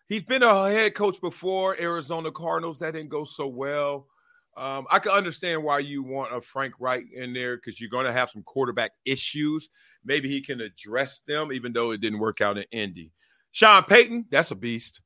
he's 0.09 0.23
been 0.23 0.43
a 0.43 0.69
head 0.69 0.95
coach 0.95 1.19
before. 1.21 1.79
Arizona 1.79 2.31
Cardinals 2.31 2.79
that 2.79 2.93
didn't 2.93 3.09
go 3.09 3.23
so 3.23 3.47
well. 3.47 4.07
Um, 4.57 4.87
I 4.89 4.97
can 4.97 5.11
understand 5.11 5.63
why 5.63 5.79
you 5.79 6.01
want 6.01 6.35
a 6.35 6.41
Frank 6.41 6.73
Reich 6.79 7.05
in 7.13 7.31
there 7.31 7.57
because 7.57 7.79
you're 7.79 7.91
going 7.91 8.07
to 8.07 8.11
have 8.11 8.31
some 8.31 8.41
quarterback 8.41 8.91
issues. 9.05 9.69
Maybe 10.03 10.29
he 10.29 10.41
can 10.41 10.61
address 10.61 11.21
them, 11.27 11.51
even 11.53 11.73
though 11.73 11.91
it 11.91 12.01
didn't 12.01 12.17
work 12.17 12.41
out 12.41 12.57
in 12.57 12.65
Indy. 12.71 13.11
Sean 13.51 13.83
Payton, 13.83 14.25
that's 14.31 14.49
a 14.49 14.55
beast. 14.55 15.01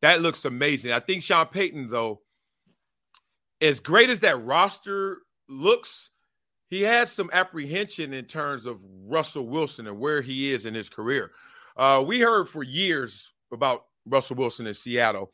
That 0.00 0.22
looks 0.22 0.46
amazing. 0.46 0.92
I 0.92 1.00
think 1.00 1.22
Sean 1.22 1.46
Payton, 1.46 1.88
though, 1.90 2.22
as 3.60 3.78
great 3.78 4.08
as 4.08 4.20
that 4.20 4.42
roster 4.42 5.18
looks, 5.50 6.08
he 6.68 6.80
has 6.82 7.12
some 7.12 7.30
apprehension 7.32 8.14
in 8.14 8.24
terms 8.24 8.64
of 8.64 8.82
Russell 9.06 9.46
Wilson 9.46 9.86
and 9.86 9.98
where 9.98 10.22
he 10.22 10.50
is 10.50 10.64
in 10.64 10.74
his 10.74 10.88
career. 10.88 11.32
Uh, 11.76 12.02
we 12.06 12.20
heard 12.20 12.48
for 12.48 12.62
years 12.62 13.34
about 13.52 13.84
Russell 14.06 14.36
Wilson 14.36 14.66
in 14.66 14.74
Seattle 14.74 15.30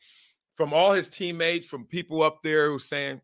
from 0.55 0.73
all 0.73 0.91
his 0.91 1.07
teammates, 1.07 1.67
from 1.67 1.85
people 1.85 2.21
up 2.21 2.43
there 2.43 2.69
who 2.69 2.77
saying 2.77 3.21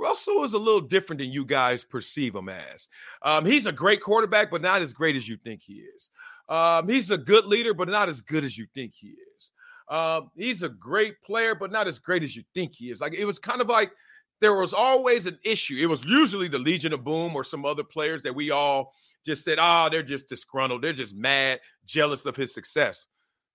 Russell 0.00 0.44
is 0.44 0.54
a 0.54 0.58
little 0.58 0.80
different 0.80 1.20
than 1.20 1.30
you 1.30 1.44
guys 1.44 1.84
perceive 1.84 2.34
him 2.34 2.48
as. 2.48 2.88
Um, 3.22 3.44
he's 3.44 3.66
a 3.66 3.72
great 3.72 4.02
quarterback, 4.02 4.50
but 4.50 4.62
not 4.62 4.80
as 4.80 4.92
great 4.92 5.14
as 5.14 5.28
you 5.28 5.36
think 5.36 5.60
he 5.62 5.84
is. 5.94 6.10
Um, 6.48 6.88
he's 6.88 7.10
a 7.10 7.18
good 7.18 7.44
leader, 7.44 7.74
but 7.74 7.88
not 7.88 8.08
as 8.08 8.20
good 8.20 8.42
as 8.42 8.56
you 8.56 8.66
think 8.74 8.94
he 8.94 9.14
is. 9.36 9.52
Um, 9.88 10.30
he's 10.36 10.62
a 10.62 10.68
great 10.68 11.20
player, 11.22 11.54
but 11.54 11.70
not 11.70 11.86
as 11.86 11.98
great 11.98 12.22
as 12.22 12.34
you 12.34 12.42
think 12.54 12.74
he 12.74 12.90
is. 12.90 13.00
Like 13.00 13.14
it 13.14 13.24
was 13.24 13.38
kind 13.38 13.60
of 13.60 13.68
like 13.68 13.92
there 14.40 14.54
was 14.54 14.72
always 14.72 15.26
an 15.26 15.38
issue. 15.44 15.76
It 15.78 15.86
was 15.86 16.04
usually 16.04 16.48
the 16.48 16.58
Legion 16.58 16.92
of 16.92 17.04
Boom 17.04 17.36
or 17.36 17.44
some 17.44 17.66
other 17.66 17.84
players 17.84 18.22
that 18.22 18.34
we 18.34 18.50
all 18.50 18.94
just 19.26 19.44
said, 19.44 19.58
oh, 19.60 19.88
they're 19.90 20.02
just 20.02 20.28
disgruntled. 20.28 20.82
They're 20.82 20.92
just 20.92 21.14
mad, 21.14 21.60
jealous 21.84 22.24
of 22.24 22.36
his 22.36 22.54
success. 22.54 23.06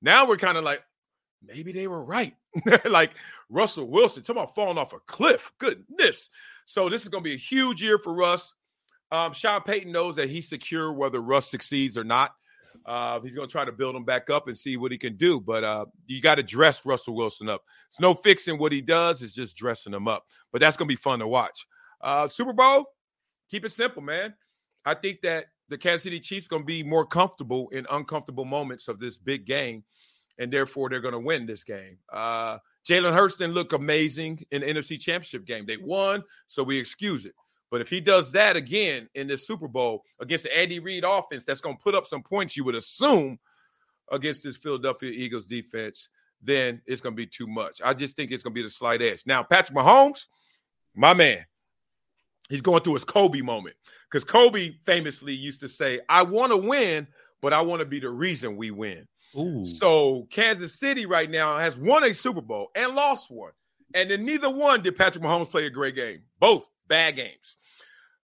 Now 0.01 0.27
we're 0.27 0.37
kind 0.37 0.57
of 0.57 0.63
like, 0.63 0.83
maybe 1.43 1.71
they 1.71 1.87
were 1.87 2.03
right. 2.03 2.35
like 2.85 3.11
Russell 3.49 3.89
Wilson, 3.89 4.23
talking 4.23 4.41
about 4.41 4.55
falling 4.55 4.77
off 4.77 4.93
a 4.93 4.99
cliff. 4.99 5.51
Goodness. 5.59 6.29
So 6.65 6.89
this 6.89 7.03
is 7.03 7.09
going 7.09 7.23
to 7.23 7.29
be 7.29 7.35
a 7.35 7.37
huge 7.37 7.81
year 7.81 7.97
for 7.97 8.13
Russ. 8.13 8.53
Um, 9.11 9.33
Sean 9.33 9.61
Payton 9.61 9.91
knows 9.91 10.15
that 10.15 10.29
he's 10.29 10.49
secure 10.49 10.91
whether 10.91 11.21
Russ 11.21 11.49
succeeds 11.49 11.97
or 11.97 12.03
not. 12.03 12.31
Uh, 12.85 13.19
he's 13.21 13.35
going 13.35 13.47
to 13.47 13.51
try 13.51 13.65
to 13.65 13.71
build 13.71 13.95
him 13.95 14.03
back 14.03 14.29
up 14.29 14.47
and 14.47 14.57
see 14.57 14.77
what 14.77 14.91
he 14.91 14.97
can 14.97 15.15
do. 15.15 15.39
But 15.39 15.63
uh, 15.63 15.85
you 16.07 16.21
got 16.21 16.35
to 16.35 16.43
dress 16.43 16.85
Russell 16.85 17.15
Wilson 17.15 17.49
up. 17.49 17.63
It's 17.87 17.99
no 17.99 18.13
fixing 18.13 18.57
what 18.57 18.71
he 18.71 18.81
does. 18.81 19.21
It's 19.21 19.33
just 19.33 19.55
dressing 19.55 19.93
him 19.93 20.07
up. 20.07 20.25
But 20.51 20.61
that's 20.61 20.77
going 20.77 20.87
to 20.87 20.91
be 20.91 20.97
fun 20.97 21.19
to 21.19 21.27
watch. 21.27 21.65
Uh, 22.01 22.27
Super 22.27 22.53
Bowl, 22.53 22.85
keep 23.49 23.65
it 23.65 23.71
simple, 23.71 24.01
man. 24.01 24.33
I 24.85 24.93
think 24.93 25.21
that 25.21 25.45
the 25.69 25.77
Kansas 25.77 26.03
City 26.03 26.19
Chiefs 26.19 26.47
going 26.47 26.61
to 26.61 26.67
be 26.67 26.83
more 26.83 27.05
comfortable 27.05 27.69
in 27.69 27.87
uncomfortable 27.89 28.45
moments 28.45 28.87
of 28.87 28.99
this 28.99 29.17
big 29.17 29.45
game, 29.45 29.83
and 30.37 30.51
therefore 30.51 30.89
they're 30.89 31.01
going 31.01 31.13
to 31.13 31.19
win 31.19 31.45
this 31.45 31.63
game. 31.63 31.97
Uh, 32.11 32.57
Jalen 32.87 33.13
Hurts 33.13 33.35
didn't 33.35 33.53
look 33.53 33.73
amazing 33.73 34.45
in 34.51 34.61
the 34.61 34.67
NFC 34.67 34.99
Championship 34.99 35.45
game. 35.45 35.65
They 35.65 35.77
won, 35.77 36.23
so 36.47 36.63
we 36.63 36.77
excuse 36.77 37.25
it. 37.25 37.33
But 37.71 37.81
if 37.81 37.89
he 37.89 37.99
does 37.99 38.31
that 38.33 38.55
again 38.55 39.09
in 39.15 39.27
this 39.27 39.47
Super 39.47 39.67
Bowl 39.67 40.03
against 40.19 40.43
the 40.43 40.57
Andy 40.57 40.79
Reid 40.79 41.03
offense, 41.03 41.45
that's 41.45 41.61
going 41.61 41.77
to 41.77 41.83
put 41.83 41.95
up 41.95 42.05
some 42.05 42.21
points, 42.21 42.55
you 42.55 42.63
would 42.63 42.75
assume, 42.75 43.39
against 44.11 44.43
this 44.43 44.57
Philadelphia 44.57 45.11
Eagles 45.11 45.45
defense, 45.45 46.09
then 46.41 46.81
it's 46.85 47.01
going 47.01 47.13
to 47.13 47.17
be 47.17 47.25
too 47.25 47.47
much. 47.47 47.81
I 47.83 47.93
just 47.93 48.15
think 48.15 48.31
it's 48.31 48.43
going 48.43 48.53
to 48.53 48.59
be 48.59 48.63
the 48.63 48.69
slight 48.69 49.01
edge. 49.01 49.23
Now, 49.25 49.43
Patrick 49.43 49.77
Mahomes, 49.77 50.27
my 50.95 51.13
man, 51.13 51.45
he's 52.49 52.61
going 52.61 52.81
through 52.81 52.93
his 52.93 53.03
Kobe 53.03 53.41
moment 53.41 53.75
because 54.09 54.23
Kobe 54.23 54.75
famously 54.85 55.33
used 55.33 55.59
to 55.61 55.69
say, 55.69 56.01
I 56.07 56.23
want 56.23 56.51
to 56.51 56.57
win, 56.57 57.07
but 57.41 57.53
I 57.53 57.61
want 57.61 57.79
to 57.79 57.85
be 57.85 57.99
the 57.99 58.09
reason 58.09 58.57
we 58.57 58.71
win. 58.71 59.07
Ooh. 59.37 59.63
So 59.63 60.27
Kansas 60.29 60.79
City 60.79 61.05
right 61.05 61.29
now 61.29 61.57
has 61.57 61.77
won 61.77 62.03
a 62.03 62.13
Super 62.13 62.41
Bowl 62.41 62.71
and 62.75 62.95
lost 62.95 63.29
one. 63.29 63.51
And 63.93 64.09
then 64.09 64.25
neither 64.25 64.49
one 64.49 64.81
did 64.81 64.97
Patrick 64.97 65.23
Mahomes 65.23 65.49
play 65.49 65.65
a 65.65 65.69
great 65.69 65.95
game. 65.95 66.21
Both 66.39 66.69
bad 66.87 67.15
games. 67.15 67.57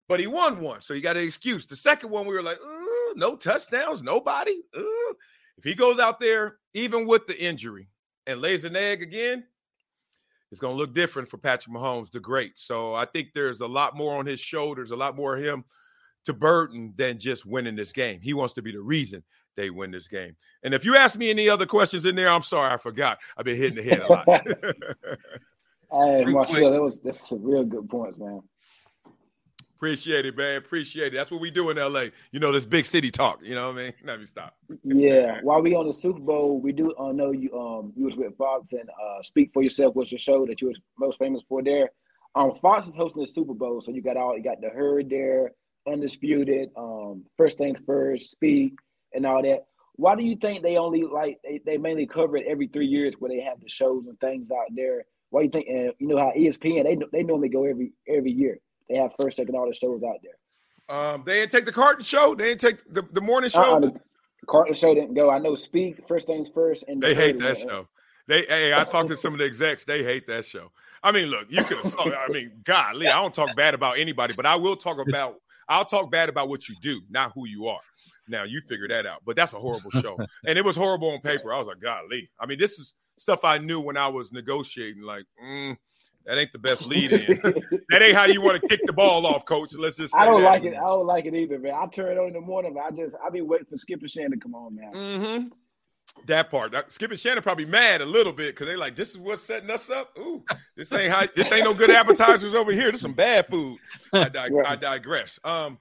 But 0.08 0.20
he 0.20 0.28
won 0.28 0.60
one. 0.60 0.82
So 0.82 0.94
he 0.94 1.02
got 1.02 1.18
an 1.18 1.24
excuse. 1.24 1.66
The 1.66 1.76
second 1.76 2.10
one, 2.10 2.26
we 2.26 2.34
were 2.34 2.42
like, 2.42 2.60
no 3.16 3.36
touchdowns, 3.36 4.02
nobody. 4.02 4.62
If 5.58 5.64
he 5.64 5.74
goes 5.74 6.00
out 6.00 6.20
there, 6.20 6.58
even 6.74 7.06
with 7.08 7.28
the 7.28 7.42
injury, 7.42 7.88
and 8.28 8.42
lays 8.42 8.66
an 8.66 8.76
egg 8.76 9.02
again, 9.02 9.44
it's 10.52 10.60
going 10.60 10.76
to 10.76 10.78
look 10.78 10.94
different 10.94 11.30
for 11.30 11.38
Patrick 11.38 11.74
Mahomes, 11.74 12.12
the 12.12 12.20
great. 12.20 12.58
So 12.58 12.94
I 12.94 13.06
think 13.06 13.30
there's 13.34 13.62
a 13.62 13.68
lot 13.68 13.96
more 13.96 14.18
on 14.18 14.26
his 14.26 14.40
shoulders, 14.40 14.92
a 14.92 14.96
lot 14.98 15.16
more 15.16 15.38
of 15.38 15.44
him 15.44 15.64
to 16.26 16.34
burden 16.34 16.94
than 16.98 17.18
just 17.18 17.46
winning 17.46 17.76
this 17.76 17.94
game. 17.94 18.20
He 18.22 18.34
wants 18.34 18.54
to 18.56 18.62
be 18.62 18.72
the 18.72 18.82
reason 18.82 19.24
they 19.56 19.70
win 19.70 19.92
this 19.92 20.08
game. 20.08 20.36
And 20.64 20.74
if 20.74 20.86
you 20.86 20.96
ask 20.96 21.18
me 21.18 21.30
any 21.30 21.50
other 21.50 21.66
questions 21.66 22.06
in 22.06 22.16
there, 22.16 22.30
I'm 22.30 22.44
sorry, 22.44 22.74
I 22.74 22.78
forgot. 22.78 23.20
I've 23.38 23.46
been 23.46 23.58
hitting 23.58 23.76
the 23.76 23.84
head 23.84 24.00
a 24.02 24.08
lot. 24.08 24.28
hey, 26.26 26.26
Marcel, 26.26 26.72
that 26.72 26.82
was 26.82 27.00
that's 27.02 27.28
some 27.30 27.44
real 27.44 27.64
good 27.64 27.90
points, 27.90 28.18
man. 28.18 28.42
Appreciate 29.76 30.28
it, 30.28 30.38
man. 30.38 30.58
Appreciate 30.58 31.08
it. 31.08 31.16
That's 31.16 31.32
what 31.32 31.42
we 31.42 31.50
do 31.50 31.72
in 31.72 31.78
LA. 31.78 32.06
You 32.32 32.40
know, 32.40 32.52
this 32.52 32.68
big 32.68 32.86
city 32.86 33.10
talk. 33.10 33.40
You 33.42 33.56
know 33.56 33.72
what 33.72 33.80
I 33.80 33.84
mean? 33.86 33.94
Let 34.06 34.20
me 34.20 34.26
stop. 34.26 34.56
yeah. 34.84 35.40
While 35.42 35.64
we 35.64 35.74
on 35.74 35.88
the 35.88 35.94
Super 35.94 36.20
Bowl, 36.20 36.60
we 36.60 36.72
do 36.72 36.94
uh, 37.00 37.12
know 37.12 37.32
you 37.32 37.52
um 37.60 37.92
you 37.96 38.06
was 38.06 38.16
with 38.16 38.38
Fox 38.38 38.74
and 38.74 38.88
uh 38.90 39.24
Speak 39.24 39.50
for 39.54 39.64
Yourself 39.64 39.96
was 39.96 40.12
your 40.12 40.20
show 40.20 40.46
that 40.46 40.62
you 40.62 40.68
was 40.68 40.80
most 41.00 41.18
famous 41.18 41.42
for 41.50 41.64
there. 41.64 41.90
Um 42.36 42.54
Fox 42.62 42.88
is 42.88 42.96
hosting 42.96 43.24
the 43.24 43.28
Super 43.28 43.56
Bowl, 43.56 43.82
so 43.82 43.92
you 43.92 44.04
got 44.04 44.18
all 44.18 44.38
you 44.38 44.44
got 44.44 44.62
the 44.62 44.70
herd 44.70 45.10
there, 45.10 45.52
undisputed, 45.88 46.70
um, 46.78 47.26
first 47.36 47.58
things 47.58 47.80
first, 47.84 48.30
speak 48.30 48.76
and 49.14 49.26
all 49.26 49.42
that. 49.42 49.66
Why 49.96 50.16
do 50.16 50.24
you 50.24 50.36
think 50.36 50.64
they 50.64 50.78
only 50.78 51.04
like 51.04 51.40
they, 51.44 51.62
they 51.66 51.78
mainly 51.78 52.08
cover 52.08 52.38
it 52.38 52.46
every 52.48 52.68
three 52.68 52.88
years 52.88 53.16
where 53.20 53.30
they 53.30 53.42
have 53.42 53.60
the 53.60 53.70
shows 53.70 54.08
and 54.08 54.20
things 54.20 54.52
out 54.52 54.68
there? 54.76 55.06
Why 55.30 55.42
do 55.42 55.46
you 55.46 55.52
think 55.52 55.68
and 55.68 55.94
you 56.00 56.08
know 56.08 56.18
how 56.18 56.32
ESPN 56.36 56.84
they 56.84 56.98
they 57.12 57.24
normally 57.24 57.50
go 57.50 57.66
every 57.66 57.94
every 58.08 58.32
year. 58.32 58.60
They 58.90 58.98
have 58.98 59.12
first, 59.20 59.38
second, 59.38 59.56
all 59.56 59.68
the 59.68 59.74
shows 59.74 60.02
out 60.04 60.18
there. 60.22 60.96
Um, 60.96 61.24
they 61.26 61.42
didn't 61.42 61.52
take 61.54 61.66
the 61.66 61.72
Carton 61.72 62.04
show. 62.04 62.36
They 62.36 62.50
didn't 62.50 62.62
take 62.62 62.94
the, 62.94 63.04
the 63.14 63.22
morning 63.22 63.50
show. 63.50 63.62
Uh-uh, 63.62 63.80
the, 63.80 64.00
Carton 64.48 64.74
show 64.74 64.94
didn't 64.94 65.14
go. 65.14 65.30
I 65.30 65.40
know. 65.40 65.56
Speak 65.56 66.06
first 66.08 66.28
things 66.28 66.50
first, 66.50 66.84
and 66.88 67.02
they 67.02 67.16
hate 67.16 67.40
that 67.40 67.58
show. 67.58 67.88
They, 68.28 68.44
hey, 68.44 68.74
I 68.74 68.84
talked 68.84 69.10
to 69.10 69.18
some 69.18 69.34
of 69.34 69.40
the 69.40 69.46
execs. 69.46 69.84
They 69.84 70.04
hate 70.04 70.28
that 70.28 70.46
show. 70.46 70.72
I 71.04 71.12
mean, 71.12 71.28
look, 71.28 71.48
you 71.50 71.64
could 71.64 71.78
have. 71.84 71.96
I 71.98 72.28
mean, 72.30 72.52
golly, 72.64 73.08
I 73.08 73.20
don't 73.22 73.34
talk 73.34 73.56
bad 73.56 73.74
about 73.74 73.98
anybody, 73.98 74.34
but 74.36 74.46
I 74.46 74.56
will 74.56 74.76
talk 74.76 74.98
about. 75.00 75.36
I'll 75.70 75.86
talk 75.86 76.12
bad 76.12 76.28
about 76.28 76.50
what 76.50 76.68
you 76.68 76.76
do, 76.82 77.02
not 77.10 77.32
who 77.34 77.48
you 77.48 77.68
are. 77.68 77.80
Now 78.32 78.44
you 78.44 78.62
figure 78.62 78.88
that 78.88 79.06
out. 79.06 79.22
But 79.26 79.36
that's 79.36 79.54
a 79.54 79.60
horrible 79.60 79.92
show, 80.02 80.18
and 80.46 80.58
it 80.58 80.66
was 80.66 80.76
horrible 80.76 81.12
on 81.12 81.20
paper. 81.20 81.54
I 81.54 81.60
was 81.60 81.68
like, 81.68 81.82
golly. 81.82 82.30
I 82.40 82.46
mean, 82.46 82.58
this 82.58 82.80
is 82.80 82.96
stuff 83.18 83.44
I 83.44 83.60
knew 83.60 83.80
when 83.80 83.98
I 83.98 84.08
was 84.08 84.32
negotiating. 84.32 85.04
Like, 85.04 85.26
mm, 85.44 85.78
that 86.26 86.38
ain't 86.38 86.54
the 86.54 86.60
best 86.60 86.86
lead 86.86 87.12
in. 87.12 87.40
that 87.90 88.02
ain't 88.02 88.16
how 88.16 88.26
you 88.26 88.42
want 88.42 88.62
to 88.62 88.68
kick 88.68 88.80
the 88.86 88.94
ball 88.94 89.26
off, 89.28 89.46
coach. 89.46 89.74
Let's 89.76 89.98
just. 89.98 90.16
I 90.16 90.26
don't 90.26 90.42
that. 90.42 90.50
like 90.50 90.64
it. 90.64 90.74
I 90.74 90.80
don't 90.80 91.06
like 91.06 91.26
it 91.26 91.36
either, 91.36 91.60
man. 91.60 91.74
I 91.76 91.86
turn 91.88 92.14
it 92.14 92.20
on 92.20 92.28
in 92.28 92.34
the 92.34 92.42
morning, 92.42 92.74
but 92.74 92.82
I 92.82 92.90
just 92.92 93.16
I 93.24 93.30
be 93.30 93.42
waiting 93.42 93.68
for 93.70 93.78
Skip 93.78 94.02
and 94.02 94.10
Shannon 94.10 94.32
to 94.32 94.38
come 94.38 94.56
on 94.56 94.76
now. 94.76 94.92
Mm-hmm. 94.94 95.48
That 96.28 96.52
part. 96.52 96.74
Skip 96.92 97.12
and 97.12 97.20
Shannon 97.20 97.42
probably 97.42 97.66
mad 97.66 98.02
a 98.02 98.06
little 98.06 98.34
bit 98.34 98.56
because 98.56 98.68
they 98.68 98.76
like 98.76 98.96
this 98.96 99.12
is 99.12 99.18
what's 99.18 99.42
setting 99.42 99.70
us 99.70 99.90
up. 99.90 100.18
Ooh, 100.20 100.44
this 100.76 100.92
ain't 100.92 101.12
how. 101.12 101.26
This 101.36 101.52
ain't 101.52 101.64
no 101.64 101.74
good 101.74 101.92
appetizers 101.92 102.56
over 102.56 102.72
here. 102.72 102.92
This 102.92 103.02
some 103.02 103.14
bad 103.14 103.48
food. 103.48 103.78
I, 104.14 104.30
dig- 104.30 104.54
I 104.66 104.76
digress. 104.76 105.40
Um, 105.44 105.80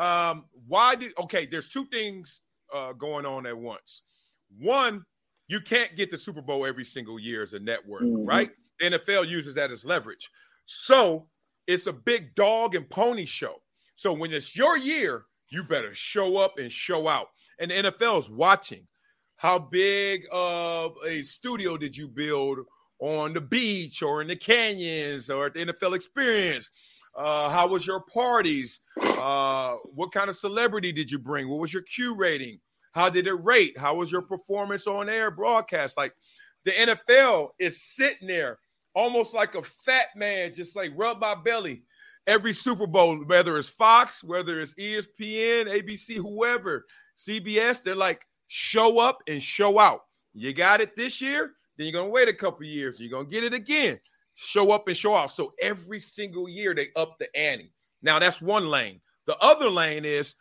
um, 0.00 0.44
why 0.66 0.94
did? 0.94 1.12
Okay, 1.22 1.46
there's 1.46 1.68
two 1.68 1.84
things 1.86 2.40
uh, 2.74 2.92
going 2.94 3.26
on 3.26 3.46
at 3.46 3.56
once. 3.56 4.02
One, 4.58 5.04
you 5.46 5.60
can't 5.60 5.94
get 5.94 6.10
the 6.10 6.18
Super 6.18 6.40
Bowl 6.40 6.64
every 6.64 6.84
single 6.84 7.18
year 7.18 7.42
as 7.42 7.52
a 7.52 7.58
network, 7.58 8.02
mm-hmm. 8.02 8.24
right? 8.24 8.50
NFL 8.82 9.28
uses 9.28 9.54
that 9.56 9.70
as 9.70 9.84
leverage. 9.84 10.30
So 10.64 11.28
it's 11.66 11.86
a 11.86 11.92
big 11.92 12.34
dog 12.34 12.74
and 12.74 12.88
pony 12.88 13.26
show. 13.26 13.56
So 13.94 14.12
when 14.12 14.32
it's 14.32 14.56
your 14.56 14.78
year, 14.78 15.26
you 15.50 15.62
better 15.64 15.94
show 15.94 16.38
up 16.38 16.58
and 16.58 16.72
show 16.72 17.06
out. 17.06 17.26
And 17.58 17.70
the 17.70 17.74
NFL 17.74 18.20
is 18.20 18.30
watching. 18.30 18.86
How 19.36 19.58
big 19.58 20.26
of 20.32 20.94
a 21.06 21.22
studio 21.22 21.76
did 21.76 21.96
you 21.96 22.08
build 22.08 22.60
on 23.00 23.32
the 23.32 23.40
beach 23.40 24.02
or 24.02 24.22
in 24.22 24.28
the 24.28 24.36
canyons 24.36 25.28
or 25.28 25.46
at 25.46 25.54
the 25.54 25.66
NFL 25.66 25.94
experience? 25.94 26.70
Uh, 27.14 27.50
how 27.50 27.66
was 27.66 27.86
your 27.86 28.00
parties? 28.00 28.80
Uh, 29.00 29.76
what 29.94 30.12
kind 30.12 30.30
of 30.30 30.36
celebrity 30.36 30.92
did 30.92 31.10
you 31.10 31.18
bring? 31.18 31.48
What 31.48 31.60
was 31.60 31.72
your 31.72 31.82
Q 31.82 32.14
rating? 32.14 32.60
How 32.92 33.08
did 33.08 33.26
it 33.26 33.34
rate? 33.34 33.78
How 33.78 33.94
was 33.94 34.10
your 34.10 34.22
performance 34.22 34.86
on 34.86 35.08
air 35.08 35.30
broadcast? 35.30 35.96
Like 35.96 36.14
the 36.64 36.72
NFL 36.72 37.50
is 37.58 37.82
sitting 37.82 38.28
there 38.28 38.58
almost 38.94 39.34
like 39.34 39.54
a 39.54 39.62
fat 39.62 40.08
man, 40.16 40.52
just 40.52 40.76
like 40.76 40.92
rub 40.96 41.20
my 41.20 41.34
belly 41.34 41.82
every 42.26 42.52
Super 42.52 42.86
Bowl, 42.86 43.16
whether 43.24 43.58
it's 43.58 43.68
Fox, 43.68 44.22
whether 44.22 44.60
it's 44.60 44.74
ESPN, 44.74 45.66
ABC, 45.66 46.16
whoever, 46.16 46.86
CBS, 47.16 47.82
they're 47.82 47.96
like, 47.96 48.26
show 48.48 48.98
up 48.98 49.22
and 49.26 49.42
show 49.42 49.78
out. 49.78 50.02
You 50.32 50.52
got 50.52 50.80
it 50.80 50.96
this 50.96 51.20
year, 51.20 51.52
then 51.76 51.86
you're 51.86 51.92
gonna 51.92 52.08
wait 52.08 52.28
a 52.28 52.34
couple 52.34 52.64
years, 52.64 53.00
you're 53.00 53.10
gonna 53.10 53.28
get 53.28 53.44
it 53.44 53.54
again. 53.54 53.98
Show 54.42 54.70
up 54.70 54.88
and 54.88 54.96
show 54.96 55.12
off. 55.12 55.32
So 55.32 55.52
every 55.60 56.00
single 56.00 56.48
year 56.48 56.74
they 56.74 56.88
up 56.96 57.18
the 57.18 57.34
ante. 57.36 57.72
Now 58.02 58.18
that's 58.18 58.40
one 58.40 58.68
lane. 58.68 59.00
The 59.26 59.36
other 59.38 59.68
lane 59.68 60.04
is 60.04 60.34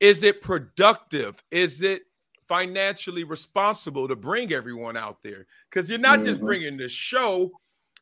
is 0.00 0.22
it 0.22 0.42
productive? 0.42 1.42
Is 1.50 1.82
it 1.82 2.02
financially 2.48 3.22
responsible 3.22 4.08
to 4.08 4.16
bring 4.16 4.52
everyone 4.52 4.96
out 4.96 5.22
there? 5.22 5.46
Because 5.70 5.88
you're 5.88 5.98
not 5.98 6.18
mm-hmm. 6.18 6.28
just 6.28 6.40
bringing 6.40 6.76
the 6.76 6.88
show, 6.88 7.50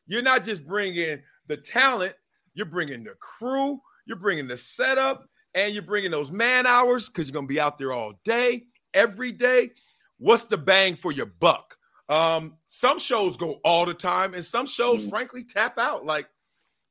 you're 0.07 0.23
not 0.23 0.43
just 0.43 0.65
bringing 0.65 1.21
the 1.47 1.57
talent, 1.57 2.15
you're 2.55 2.65
bringing 2.65 3.03
the 3.03 3.15
crew, 3.19 3.79
you're 4.05 4.17
bringing 4.17 4.47
the 4.47 4.57
setup, 4.57 5.29
and 5.53 5.73
you're 5.73 5.83
bringing 5.83 6.09
those 6.09 6.31
man 6.31 6.65
hours 6.65 7.07
because 7.07 7.27
you're 7.27 7.33
going 7.33 7.47
to 7.47 7.53
be 7.53 7.59
out 7.59 7.77
there 7.77 7.93
all 7.93 8.13
day, 8.23 8.63
every 8.93 9.31
day. 9.31 9.71
What's 10.17 10.45
the 10.45 10.57
bang 10.57 10.95
for 10.95 11.11
your 11.11 11.27
buck? 11.27 11.77
Um, 12.09 12.55
some 12.67 12.99
shows 12.99 13.37
go 13.37 13.59
all 13.63 13.85
the 13.85 13.93
time, 13.93 14.33
and 14.33 14.43
some 14.43 14.65
shows, 14.65 15.01
mm-hmm. 15.01 15.09
frankly, 15.09 15.43
tap 15.43 15.77
out. 15.77 16.05
Like, 16.05 16.27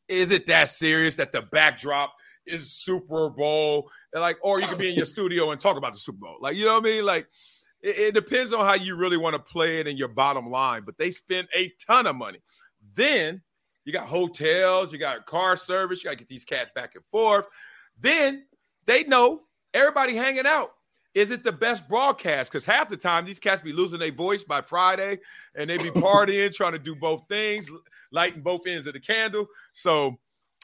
is 0.09 0.31
it 0.31 0.47
that 0.47 0.71
serious 0.71 1.17
that 1.17 1.33
the 1.33 1.43
backdrop 1.43 2.15
is 2.47 2.73
Super 2.73 3.29
Bowl? 3.29 3.91
like, 4.15 4.39
or 4.43 4.61
you 4.61 4.67
can 4.67 4.79
be 4.79 4.89
in 4.89 4.95
your 4.95 5.05
studio 5.07 5.51
and 5.51 5.61
talk 5.61 5.77
about 5.77 5.93
the 5.93 5.99
Super 5.99 6.19
Bowl. 6.19 6.37
Like, 6.41 6.57
you 6.57 6.65
know 6.65 6.75
what 6.75 6.87
I 6.87 6.91
mean? 6.91 7.05
Like, 7.05 7.27
it, 7.83 7.99
it 7.99 8.15
depends 8.15 8.53
on 8.53 8.65
how 8.65 8.75
you 8.75 8.97
really 8.97 9.17
want 9.17 9.35
to 9.35 9.41
play 9.41 9.81
it 9.81 9.87
in 9.87 9.97
your 9.97 10.09
bottom 10.09 10.47
line. 10.47 10.83
But 10.87 10.99
they 10.99 11.11
spend 11.11 11.49
a 11.55 11.73
ton 11.85 12.07
of 12.07 12.17
money. 12.17 12.39
Then 12.95 13.43
you 13.85 13.93
got 13.93 14.07
hotels, 14.07 14.93
you 14.93 14.99
got 14.99 15.27
car 15.27 15.57
service, 15.57 16.03
you 16.03 16.09
got 16.09 16.13
to 16.13 16.19
get 16.19 16.29
these 16.29 16.45
cats 16.45 16.71
back 16.75 16.95
and 16.95 17.05
forth. 17.07 17.47
Then 17.99 18.45
they 18.87 19.05
know 19.05 19.43
everybody 19.75 20.15
hanging 20.15 20.47
out. 20.47 20.71
Is 21.15 21.31
it 21.31 21.43
the 21.43 21.53
best 21.53 21.89
broadcast? 21.89 22.53
Because 22.53 22.65
half 22.65 22.89
the 22.89 22.97
time 22.97 23.25
these 23.25 23.39
cats 23.39 23.63
be 23.63 23.73
losing 23.73 23.99
their 23.99 24.13
voice 24.13 24.45
by 24.45 24.61
Friday 24.61 25.19
and 25.55 25.69
they 25.69 25.79
be 25.79 25.91
partying, 25.91 26.55
trying 26.55 26.73
to 26.73 26.79
do 26.79 26.95
both 26.95 27.25
things, 27.29 27.71
lighting 28.13 28.43
both 28.43 28.67
ends 28.67 28.87
of 28.87 28.93
the 28.93 29.01
candle. 29.01 29.47
So 29.73 30.19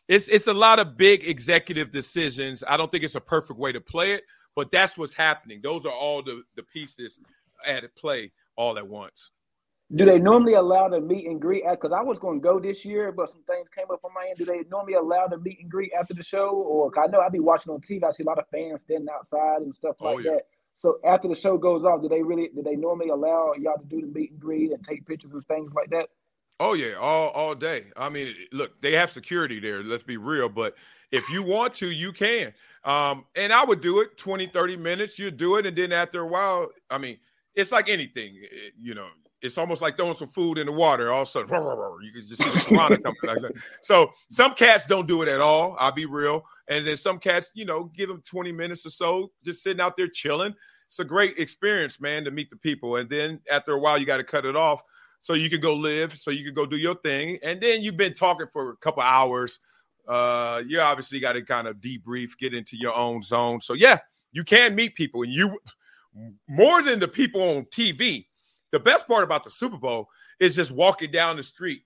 it's 0.09 0.29
it's 0.29 0.47
a 0.47 0.55
lot 0.55 0.79
of 0.79 0.97
big 0.97 1.27
executive 1.27 1.91
decisions. 1.91 2.63
I 2.67 2.77
don't 2.77 2.91
think 2.91 3.05
it's 3.05 3.15
a 3.15 3.21
perfect 3.21 3.59
way 3.59 3.73
to 3.73 3.81
play 3.81 4.13
it, 4.13 4.25
but 4.55 4.71
that's 4.71 4.99
what's 4.99 5.15
happening. 5.15 5.61
Those 5.63 5.87
are 5.87 5.93
all 5.93 6.23
the, 6.23 6.43
the 6.57 6.63
pieces 6.63 7.19
at 7.67 7.95
play 7.97 8.31
all 8.57 8.77
at 8.79 8.87
once. 8.87 9.31
Do 9.95 10.05
they 10.07 10.19
normally 10.19 10.55
allow 10.55 10.89
the 10.89 11.01
meet 11.01 11.27
and 11.27 11.41
greet? 11.41 11.63
Because 11.71 11.93
I 11.93 12.01
was 12.03 12.19
going 12.19 12.41
to 12.41 12.43
go 12.43 12.59
this 12.59 12.85
year, 12.85 13.13
but 13.13 13.31
some 13.31 13.43
things 13.45 13.69
came 13.69 13.87
up 13.93 14.01
on 14.03 14.13
my 14.15 14.27
end. 14.29 14.39
Do 14.39 14.45
they 14.45 14.65
normally 14.71 14.95
allow 14.95 15.27
the 15.27 15.39
meet 15.39 15.61
and 15.61 15.71
greet 15.71 15.93
after 15.93 16.15
the 16.15 16.23
show? 16.23 16.49
Or 16.49 16.91
I 16.99 17.07
know 17.07 17.21
I'd 17.21 17.33
be 17.33 17.41
watching 17.41 17.73
on 17.73 17.81
TV. 17.81 18.03
I 18.03 18.11
see 18.11 18.23
a 18.23 18.27
lot 18.27 18.39
of 18.39 18.49
fans 18.49 18.81
standing 18.81 19.09
outside 19.15 19.61
and 19.61 19.75
stuff 19.75 19.97
oh, 20.01 20.05
like 20.05 20.15
oh, 20.17 20.19
yeah. 20.21 20.31
that. 20.33 20.43
So 20.77 20.99
after 21.05 21.29
the 21.29 21.35
show 21.35 21.59
goes 21.59 21.85
off, 21.85 22.03
do 22.03 22.09
they 22.09 22.23
really? 22.23 22.49
Do 22.55 22.63
they 22.63 22.77
normally 22.77 23.11
allow 23.11 23.53
y'all 23.59 23.79
to 23.79 23.87
do 23.87 24.01
the 24.01 24.07
meet 24.09 24.33
and 24.33 24.41
greet 24.41 24.73
and 24.73 24.83
take 24.83 25.07
pictures 25.07 25.33
and 25.33 25.47
things 25.47 25.73
like 25.75 25.91
that? 25.91 26.09
Oh 26.61 26.75
yeah, 26.75 26.95
all 26.95 27.29
all 27.31 27.55
day. 27.55 27.85
I 27.97 28.09
mean, 28.09 28.35
look, 28.53 28.81
they 28.81 28.93
have 28.93 29.11
security 29.11 29.61
there. 29.61 29.83
Let's 29.83 30.03
be 30.03 30.17
real, 30.17 30.49
but 30.49 30.75
if 31.13 31.29
you 31.31 31.43
want 31.43 31.75
to, 31.77 31.91
you 31.91 32.13
can. 32.13 32.53
Um, 32.85 33.25
and 33.37 33.53
I 33.53 33.65
would 33.65 33.81
do 33.81 34.01
it 34.01 34.17
20, 34.17 34.47
30 34.49 34.77
minutes. 34.77 35.19
You 35.19 35.31
do 35.31 35.57
it, 35.57 35.67
and 35.67 35.77
then 35.77 35.93
after 35.93 36.21
a 36.21 36.27
while, 36.27 36.69
I 36.91 36.99
mean, 36.99 37.19
it's 37.55 37.71
like 37.71 37.89
anything. 37.89 38.37
You 38.81 38.95
know, 38.95 39.09
it's 39.45 39.59
almost 39.59 39.83
like 39.83 39.97
throwing 39.97 40.15
some 40.15 40.29
food 40.29 40.59
in 40.59 40.67
the 40.67 40.73
water. 40.73 41.13
All 41.13 41.23
of 41.23 41.29
a 41.29 41.31
sudden, 41.31 41.49
you 42.03 42.13
can 42.13 42.27
just 42.27 42.43
see 42.43 42.49
the 42.49 42.65
piranha 42.67 42.99
coming. 42.99 43.17
Like 43.23 43.43
that. 43.43 43.53
So 43.83 44.13
some 44.31 44.55
cats 44.55 44.87
don't 44.87 45.07
do 45.07 45.23
it 45.23 45.29
at 45.29 45.41
all. 45.41 45.77
I'll 45.79 45.93
be 45.93 46.07
real. 46.07 46.45
And 46.69 46.87
then 46.87 46.97
some 46.97 47.19
cats, 47.19 47.53
you 47.55 47.67
know, 47.67 47.85
give 47.95 48.09
them 48.09 48.23
20 48.23 48.53
minutes 48.53 48.87
or 48.87 48.91
so, 48.91 49.31
just 49.45 49.63
sitting 49.63 49.81
out 49.81 49.97
there 49.97 50.09
chilling. 50.09 50.55
It's 50.89 50.99
a 50.99 51.05
great 51.05 51.39
experience, 51.39 52.01
man, 52.01 52.25
to 52.25 52.31
meet 52.31 52.49
the 52.49 52.57
people. 52.57 52.97
And 52.97 53.09
then 53.09 53.41
after 53.51 53.73
a 53.73 53.79
while, 53.79 53.99
you 53.99 54.07
got 54.07 54.17
to 54.17 54.25
cut 54.25 54.47
it 54.47 54.57
off 54.57 54.83
so 55.21 55.35
you 55.35 55.51
can 55.51 55.61
go 55.61 55.75
live, 55.75 56.15
so 56.15 56.31
you 56.31 56.45
can 56.45 56.55
go 56.55 56.67
do 56.67 56.77
your 56.77 56.97
thing, 56.97 57.39
and 57.43 57.59
then 57.59 57.81
you've 57.81 57.97
been 57.97 58.13
talking 58.13 58.47
for 58.53 58.73
a 58.73 58.77
couple 58.77 59.03
hours. 59.03 59.59
Uh, 60.07 60.63
you 60.67 60.79
obviously 60.79 61.19
got 61.19 61.33
to 61.33 61.41
kind 61.41 61.67
of 61.67 61.77
debrief, 61.77 62.37
get 62.39 62.53
into 62.53 62.77
your 62.77 62.95
own 62.95 63.23
zone. 63.23 63.59
So 63.63 63.73
yeah, 63.73 63.99
you 64.33 64.45
can 64.45 64.75
meet 64.75 64.95
people, 64.95 65.23
and 65.23 65.33
you 65.33 65.59
more 66.47 66.83
than 66.83 66.99
the 66.99 67.09
people 67.09 67.41
on 67.41 67.65
TV. 67.67 68.27
The 68.75 68.81
best 68.81 69.07
part 69.07 69.23
about 69.23 69.45
the 69.45 69.51
Super 69.51 69.77
Bowl 69.77 70.09
is 70.41 70.57
just 70.57 70.73
walking 70.73 71.13
down 71.13 71.37
the 71.37 71.45
street, 71.45 71.83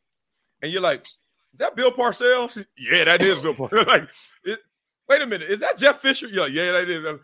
and 0.63 0.73
you're 0.73 0.81
like, 0.81 1.03
"Is 1.03 1.19
that 1.59 1.77
Bill 1.77 1.93
Parcells?" 1.93 2.65
Yeah, 2.79 3.05
that 3.05 3.21
is 3.21 3.39
Bill 3.41 3.53
Parcells. 3.53 3.87
like, 3.87 4.09
it, 4.43 4.59
wait 5.07 5.21
a 5.21 5.27
minute, 5.27 5.51
is 5.51 5.61
that 5.61 5.77
Jeff 5.77 6.01
Fisher? 6.01 6.29
You're 6.29 6.45
like, 6.45 6.55
yeah, 6.55 6.73
that 6.73 6.89
is. 6.89 7.21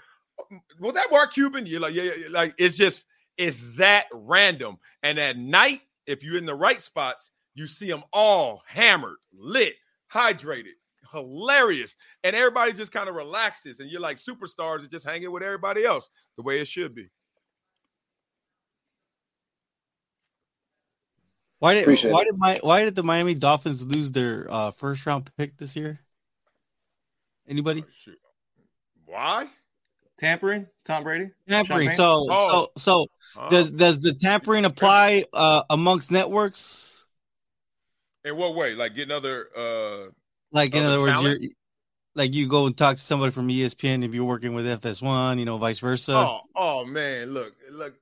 Was 0.79 0.93
that 0.93 1.11
Mark 1.11 1.33
Cuban? 1.33 1.65
You're 1.65 1.81
like, 1.81 1.95
yeah, 1.95 2.03
yeah, 2.03 2.27
like 2.29 2.55
it's 2.59 2.77
just 2.77 3.07
it's 3.39 3.75
that 3.79 4.05
random. 4.13 4.77
And 5.03 5.19
at 5.19 5.39
night, 5.39 5.81
if 6.07 6.23
you're 6.23 6.37
in 6.37 6.45
the 6.45 6.55
right 6.55 6.83
spots, 6.83 7.31
you 7.55 7.67
see 7.67 7.89
them 7.89 8.05
all 8.13 8.65
hammered, 8.67 9.17
lit, 9.33 9.77
hydrated, 10.13 10.75
hilarious. 11.11 11.97
And 12.23 12.37
everybody 12.37 12.75
just 12.75 12.93
kind 12.93 13.09
of 13.09 13.15
relaxes. 13.15 13.81
And 13.81 13.91
you're 13.91 14.03
like 14.03 14.19
superstars 14.19 14.85
are 14.85 14.89
just 14.89 15.07
hanging 15.07 15.33
with 15.33 15.43
everybody 15.43 15.87
else 15.87 16.11
the 16.37 16.43
way 16.43 16.61
it 16.61 16.69
should 16.69 16.95
be. 16.95 17.09
Why 21.65 21.73
did 21.73 21.85
Appreciate 21.85 22.11
why 22.13 22.21
it. 22.21 22.25
did 22.27 22.37
my 22.37 22.61
why 22.61 22.85
did 22.85 22.95
the 22.95 23.03
Miami 23.03 23.33
Dolphins 23.33 23.87
lose 23.87 24.11
their 24.11 24.47
uh, 24.51 24.71
first 24.71 25.07
round 25.07 25.31
pick 25.39 25.57
this 25.57 25.75
year? 25.75 25.99
Anybody? 27.49 27.83
Oh, 28.07 28.13
why? 29.07 29.49
Tampering, 30.19 30.67
Tom 30.85 31.05
Brady. 31.05 31.31
Tampering. 31.49 31.93
So, 31.93 32.27
oh. 32.29 32.51
so, 32.51 32.71
so 32.77 33.07
oh. 33.39 33.49
does 33.49 33.71
does 33.71 33.99
the 33.99 34.13
tampering 34.13 34.67
apply 34.67 35.25
uh, 35.33 35.63
amongst 35.71 36.13
networks? 36.13 37.07
In 38.27 38.37
what 38.37 38.55
way? 38.55 38.75
Like 38.75 38.95
getting 38.95 39.17
other, 39.17 39.49
uh 39.57 40.11
like 40.53 40.75
in 40.75 40.85
other 40.85 41.01
words, 41.01 41.23
you're 41.23 41.39
like 42.15 42.35
you 42.35 42.47
go 42.47 42.67
and 42.67 42.77
talk 42.77 42.97
to 42.97 43.03
somebody 43.03 43.33
from 43.33 43.49
ESPN 43.49 44.05
if 44.05 44.15
you're 44.15 44.25
working 44.25 44.53
with 44.53 44.67
FS1, 44.67 45.39
you 45.39 45.47
know, 45.47 45.57
vice 45.57 45.79
versa. 45.79 46.13
Oh, 46.13 46.41
oh 46.55 46.85
man, 46.85 47.33
look, 47.33 47.55
look, 47.73 47.95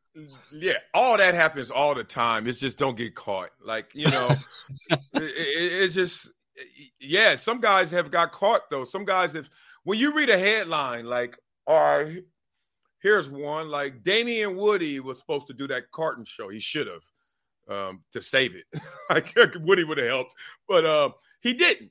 yeah, 0.52 0.75
all 0.95 1.16
that 1.16 1.35
happens 1.35 1.71
all 1.71 1.95
the 1.95 2.04
time. 2.04 2.47
It's 2.47 2.61
just 2.61 2.78
don't 2.78 2.97
get 2.97 3.14
caught. 3.14 3.50
Like 3.64 3.90
you 3.95 4.11
know, 4.11 4.28
it, 4.90 5.00
it, 5.14 5.83
it's 5.83 5.95
just 5.95 6.31
yeah. 7.00 7.37
Some 7.37 7.61
guys 7.61 7.90
have 7.90 8.11
got 8.11 8.33
caught 8.33 8.71
though. 8.71 8.85
Some 8.85 9.04
guys 9.04 9.33
have. 9.33 9.49
When 9.85 9.99
you 9.99 10.14
read 10.14 10.31
a 10.31 10.38
headline 10.38 11.07
like 11.07 11.37
all 11.66 12.02
right, 12.04 12.25
here's 13.00 13.31
one. 13.31 13.69
Like 13.69 14.02
Damien 14.02 14.57
Woody 14.57 15.00
was 15.00 15.19
supposed 15.19 15.47
to 15.49 15.54
do 15.54 15.66
that 15.69 15.90
Carton 15.90 16.25
show. 16.25 16.49
He 16.49 16.61
should 16.61 16.87
have 16.87 17.02
um, 17.69 18.02
to 18.12 18.23
save 18.23 18.54
it. 18.57 18.64
like 19.11 19.35
Woody 19.61 19.85
would 19.85 19.99
have 19.99 20.07
helped, 20.07 20.35
but 20.69 20.85
uh, 20.85 21.11
he 21.40 21.54
didn't. 21.54 21.90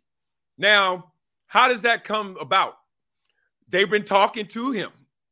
Now, 0.58 1.14
how 1.48 1.68
does 1.68 1.84
that 1.84 2.04
come 2.04 2.38
about? 2.40 2.76
They've 3.70 3.90
been 3.90 4.04
talking 4.04 4.48
to 4.48 4.72
him, 4.72 4.92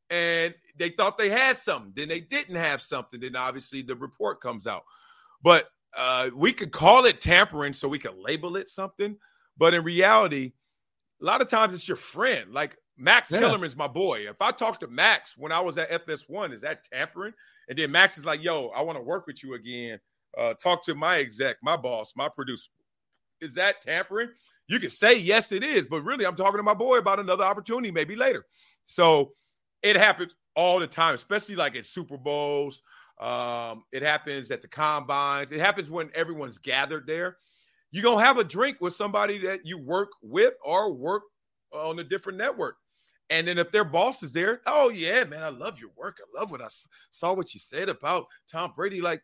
and 0.10 0.54
they 0.80 0.90
thought 0.90 1.18
they 1.18 1.30
had 1.30 1.58
something. 1.58 1.92
Then 1.96 2.08
they 2.08 2.22
didn't 2.22 2.56
have 2.56 2.82
something. 2.82 3.20
Then 3.20 3.36
obviously 3.36 3.82
the 3.82 3.96
report 3.96 4.42
comes 4.42 4.66
out. 4.66 4.84
But 5.44 5.68
uh, 5.96 6.30
we 6.34 6.54
could 6.54 6.72
call 6.72 7.06
it 7.06 7.22
tampering, 7.22 7.74
so 7.74 7.88
we 7.88 8.00
could 8.00 8.16
label 8.18 8.56
it 8.56 8.70
something. 8.70 9.18
But 9.58 9.74
in 9.74 9.84
reality, 9.84 10.54
a 11.22 11.26
lot 11.26 11.42
of 11.42 11.50
times 11.50 11.74
it's 11.74 11.88
your 11.88 11.98
friend. 11.98 12.54
Like 12.54 12.78
Max 12.98 13.32
yeah. 13.32 13.40
Kellerman's 13.40 13.76
my 13.76 13.88
boy. 13.88 14.28
If 14.28 14.42
I 14.42 14.52
talk 14.52 14.80
to 14.80 14.88
Max 14.88 15.38
when 15.38 15.52
I 15.52 15.60
was 15.60 15.78
at 15.78 16.06
FS1, 16.08 16.54
is 16.54 16.62
that 16.62 16.86
tampering? 16.92 17.34
And 17.68 17.78
then 17.78 17.92
Max 17.92 18.18
is 18.18 18.26
like, 18.26 18.44
yo, 18.44 18.68
I 18.70 18.82
want 18.82 18.98
to 18.98 19.04
work 19.04 19.28
with 19.28 19.44
you 19.44 19.54
again. 19.54 20.00
Uh, 20.38 20.54
talk 20.54 20.84
to 20.86 20.96
my 20.96 21.18
exec, 21.18 21.58
my 21.62 21.76
boss, 21.76 22.14
my 22.16 22.30
producer. 22.30 22.70
Is 23.42 23.54
that 23.56 23.82
tampering? 23.82 24.30
You 24.68 24.80
can 24.80 24.90
say, 24.90 25.18
yes, 25.18 25.52
it 25.52 25.64
is. 25.64 25.88
But 25.88 26.04
really, 26.04 26.26
I'm 26.26 26.36
talking 26.36 26.58
to 26.58 26.64
my 26.64 26.74
boy 26.74 26.98
about 26.98 27.20
another 27.20 27.44
opportunity 27.44 27.92
maybe 27.92 28.16
later. 28.16 28.46
So 28.86 29.34
it 29.82 29.96
happens 29.96 30.36
all 30.56 30.80
the 30.80 30.88
time, 30.88 31.16
especially 31.16 31.56
like 31.56 31.76
at 31.76 31.86
Super 31.86 32.18
Bowls. 32.18 32.82
Um, 33.20 33.84
it 33.92 34.02
happens 34.02 34.50
at 34.52 34.62
the 34.62 34.68
combines. 34.68 35.52
It 35.52 35.60
happens 35.60 35.90
when 35.90 36.10
everyone's 36.16 36.58
gathered 36.58 37.06
there. 37.06 37.38
You're 37.92 38.04
going 38.04 38.20
to 38.20 38.26
have 38.26 38.38
a 38.38 38.44
drink 38.44 38.78
with 38.80 38.94
somebody 38.94 39.40
that 39.40 39.66
you 39.66 39.78
work 39.78 40.10
with 40.22 40.54
or 40.64 40.94
work 40.94 41.24
on 41.74 42.00
a 42.00 42.04
different 42.04 42.38
network. 42.38 42.78
And 43.30 43.48
then 43.48 43.58
if 43.58 43.72
their 43.72 43.84
boss 43.84 44.24
is 44.24 44.34
there, 44.34 44.62
oh 44.66 44.90
yeah, 44.90 45.24
man, 45.24 45.44
I 45.44 45.50
love 45.50 45.80
your 45.80 45.92
work. 45.96 46.18
I 46.20 46.40
love 46.40 46.50
what 46.50 46.62
I 46.62 46.68
saw 47.12 47.34
what 47.34 47.54
you 47.54 47.60
said 47.60 47.90
about 47.90 48.26
Tom 48.52 48.74
Brady. 48.76 49.02
Like 49.02 49.22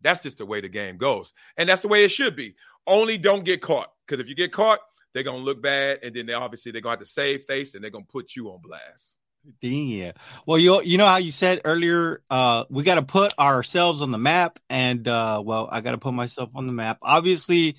that's 0.00 0.22
just 0.22 0.38
the 0.38 0.46
way 0.46 0.60
the 0.60 0.68
game 0.68 0.96
goes, 0.96 1.32
and 1.56 1.68
that's 1.68 1.82
the 1.82 1.88
way 1.88 2.04
it 2.04 2.10
should 2.10 2.36
be. 2.36 2.54
Only 2.86 3.18
don't 3.18 3.44
get 3.44 3.60
caught, 3.60 3.92
because 4.06 4.22
if 4.22 4.28
you 4.28 4.36
get 4.36 4.52
caught, 4.52 4.78
they're 5.12 5.24
gonna 5.24 5.38
look 5.38 5.60
bad, 5.60 5.98
and 6.02 6.14
then 6.14 6.26
they 6.26 6.34
obviously 6.34 6.70
they're 6.70 6.80
gonna 6.80 6.92
have 6.92 7.00
to 7.00 7.06
save 7.06 7.44
face, 7.44 7.74
and 7.74 7.82
they're 7.82 7.90
gonna 7.90 8.04
put 8.08 8.36
you 8.36 8.48
on 8.48 8.60
blast. 8.62 9.16
Yeah. 9.60 10.12
Well, 10.46 10.58
you 10.58 10.82
you 10.82 10.98
know 10.98 11.06
how 11.06 11.16
you 11.16 11.30
said 11.30 11.60
earlier, 11.64 12.22
uh, 12.30 12.64
we 12.68 12.82
got 12.82 12.96
to 12.96 13.02
put 13.02 13.38
ourselves 13.38 14.02
on 14.02 14.10
the 14.10 14.18
map, 14.18 14.58
and 14.68 15.06
uh, 15.06 15.42
well, 15.44 15.68
I 15.70 15.80
got 15.80 15.92
to 15.92 15.98
put 15.98 16.12
myself 16.14 16.50
on 16.54 16.66
the 16.66 16.72
map. 16.72 16.98
Obviously, 17.02 17.76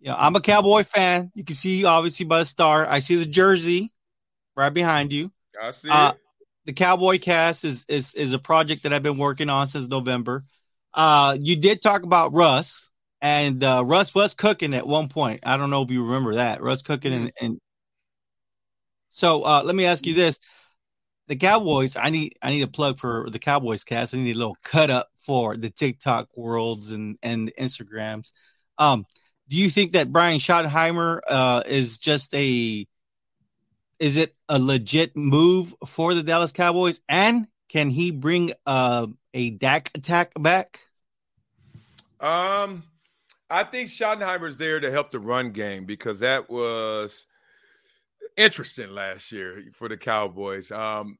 you 0.00 0.10
know, 0.10 0.16
I'm 0.18 0.36
a 0.36 0.40
Cowboy 0.40 0.82
fan. 0.82 1.30
You 1.34 1.44
can 1.44 1.56
see 1.56 1.84
obviously 1.84 2.26
by 2.26 2.40
the 2.40 2.44
star. 2.46 2.86
I 2.88 2.98
see 2.98 3.16
the 3.16 3.26
jersey 3.26 3.92
right 4.56 4.72
behind 4.72 5.12
you. 5.12 5.32
I 5.60 5.70
see 5.70 5.88
uh, 5.90 6.12
The 6.66 6.72
Cowboy 6.72 7.18
Cast 7.18 7.64
is 7.64 7.84
is 7.88 8.12
is 8.14 8.32
a 8.32 8.38
project 8.38 8.82
that 8.82 8.92
I've 8.92 9.02
been 9.02 9.18
working 9.18 9.48
on 9.48 9.68
since 9.68 9.86
November. 9.86 10.44
Uh, 10.92 11.36
you 11.40 11.56
did 11.56 11.82
talk 11.82 12.02
about 12.02 12.32
Russ, 12.32 12.90
and 13.20 13.62
uh, 13.62 13.82
Russ 13.84 14.14
was 14.14 14.34
cooking 14.34 14.74
at 14.74 14.86
one 14.86 15.08
point. 15.08 15.40
I 15.44 15.56
don't 15.56 15.70
know 15.70 15.82
if 15.82 15.90
you 15.90 16.04
remember 16.04 16.34
that. 16.34 16.62
Russ 16.62 16.82
cooking, 16.82 17.12
and, 17.12 17.32
and 17.40 17.58
so 19.10 19.42
uh, 19.42 19.62
let 19.64 19.74
me 19.74 19.86
ask 19.86 20.06
you 20.06 20.14
this: 20.14 20.38
the 21.26 21.36
Cowboys. 21.36 21.96
I 21.96 22.10
need 22.10 22.36
I 22.42 22.50
need 22.50 22.62
a 22.62 22.68
plug 22.68 22.98
for 22.98 23.28
the 23.30 23.38
Cowboys 23.38 23.84
cast. 23.84 24.14
I 24.14 24.18
need 24.18 24.36
a 24.36 24.38
little 24.38 24.58
cut 24.62 24.90
up 24.90 25.08
for 25.16 25.56
the 25.56 25.70
TikTok 25.70 26.28
worlds 26.36 26.90
and 26.90 27.18
and 27.22 27.48
the 27.48 27.52
Instagrams. 27.52 28.32
Um, 28.78 29.06
do 29.48 29.56
you 29.56 29.70
think 29.70 29.92
that 29.92 30.12
Brian 30.12 30.38
Schottenheimer 30.38 31.20
uh, 31.28 31.62
is 31.66 31.98
just 31.98 32.34
a 32.34 32.86
is 33.98 34.16
it 34.16 34.34
a 34.48 34.58
legit 34.58 35.16
move 35.16 35.74
for 35.86 36.14
the 36.14 36.22
Dallas 36.22 36.52
Cowboys? 36.52 37.00
And 37.08 37.46
can 37.68 37.90
he 37.90 38.10
bring 38.10 38.52
uh, 38.66 39.06
a 39.32 39.50
Dak 39.50 39.90
attack 39.94 40.32
back? 40.38 40.80
Um, 42.20 42.84
I 43.50 43.64
think 43.64 43.88
Schottenheimer's 43.88 44.56
there 44.56 44.80
to 44.80 44.90
help 44.90 45.10
the 45.10 45.20
run 45.20 45.52
game 45.52 45.84
because 45.84 46.20
that 46.20 46.50
was 46.50 47.26
interesting 48.36 48.90
last 48.90 49.32
year 49.32 49.62
for 49.72 49.88
the 49.88 49.96
Cowboys. 49.96 50.70
Um, 50.70 51.18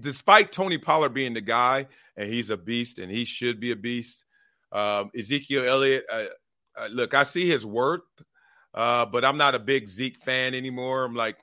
despite 0.00 0.52
Tony 0.52 0.78
Pollard 0.78 1.14
being 1.14 1.34
the 1.34 1.40
guy, 1.40 1.86
and 2.16 2.30
he's 2.30 2.50
a 2.50 2.56
beast, 2.56 2.98
and 2.98 3.10
he 3.10 3.24
should 3.24 3.60
be 3.60 3.72
a 3.72 3.76
beast. 3.76 4.24
Um, 4.72 5.10
Ezekiel 5.16 5.64
Elliott, 5.66 6.04
uh, 6.10 6.24
uh, 6.76 6.88
look, 6.92 7.14
I 7.14 7.22
see 7.22 7.48
his 7.48 7.64
worth, 7.64 8.00
uh, 8.74 9.06
but 9.06 9.24
I'm 9.24 9.36
not 9.36 9.54
a 9.54 9.58
big 9.58 9.88
Zeke 9.88 10.18
fan 10.18 10.54
anymore. 10.54 11.04
I'm 11.04 11.14
like, 11.14 11.36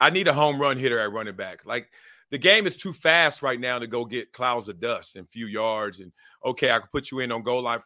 I 0.00 0.10
need 0.10 0.28
a 0.28 0.32
home 0.32 0.60
run 0.60 0.78
hitter 0.78 0.98
at 0.98 1.12
running 1.12 1.36
back. 1.36 1.66
Like 1.66 1.90
the 2.30 2.38
game 2.38 2.66
is 2.66 2.76
too 2.76 2.92
fast 2.92 3.42
right 3.42 3.58
now 3.58 3.78
to 3.78 3.86
go 3.86 4.04
get 4.04 4.32
clouds 4.32 4.68
of 4.68 4.80
dust 4.80 5.16
and 5.16 5.28
few 5.28 5.46
yards. 5.46 6.00
And 6.00 6.12
okay, 6.44 6.70
I 6.70 6.78
can 6.78 6.88
put 6.92 7.10
you 7.10 7.20
in 7.20 7.32
on 7.32 7.42
goal 7.42 7.62
line. 7.62 7.80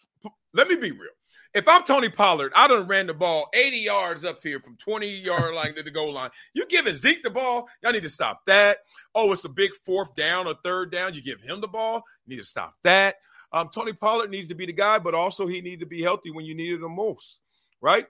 Let 0.55 0.69
me 0.69 0.77
be 0.77 0.91
real. 0.91 1.11
If 1.55 1.69
I'm 1.69 1.85
Tony 1.85 2.09
Pollard, 2.09 2.53
I 2.57 2.67
done 2.67 2.87
ran 2.87 3.07
the 3.07 3.13
ball 3.13 3.51
80 3.53 3.77
yards 3.77 4.25
up 4.25 4.43
here 4.43 4.59
from 4.59 4.77
20 4.77 5.07
yard 5.07 5.55
line 5.55 5.75
to 5.75 5.83
the 5.83 5.91
goal 5.91 6.13
line. 6.13 6.31
You 6.55 6.67
giving 6.67 6.97
Zeke 6.97 7.23
the 7.23 7.31
ball, 7.31 7.69
y'all 7.83 7.93
need 7.93 8.05
to 8.05 8.09
stop 8.09 8.41
that. 8.47 8.79
Oh, 9.15 9.33
it's 9.33 9.45
a 9.45 9.51
big 9.51 9.71
fourth 9.85 10.15
down 10.15 10.47
or 10.47 10.55
third 10.65 10.91
down. 10.91 11.13
You 11.13 11.23
give 11.23 11.43
him 11.43 11.61
the 11.61 11.69
ball, 11.69 12.05
you 12.25 12.35
need 12.35 12.43
to 12.43 12.49
stop 12.49 12.75
that. 12.85 13.17
Um, 13.53 13.69
Tony 13.69 13.93
Pollard 13.93 14.31
needs 14.31 14.49
to 14.49 14.55
be 14.55 14.65
the 14.65 14.73
guy, 14.73 14.99
but 14.99 15.15
also 15.15 15.47
he 15.47 15.61
needs 15.61 15.81
to 15.81 15.87
be 15.87 16.01
healthy 16.01 16.31
when 16.31 16.47
you 16.47 16.55
need 16.55 16.73
it 16.73 16.81
the 16.81 16.89
most, 16.89 17.41
right? 17.83 18.07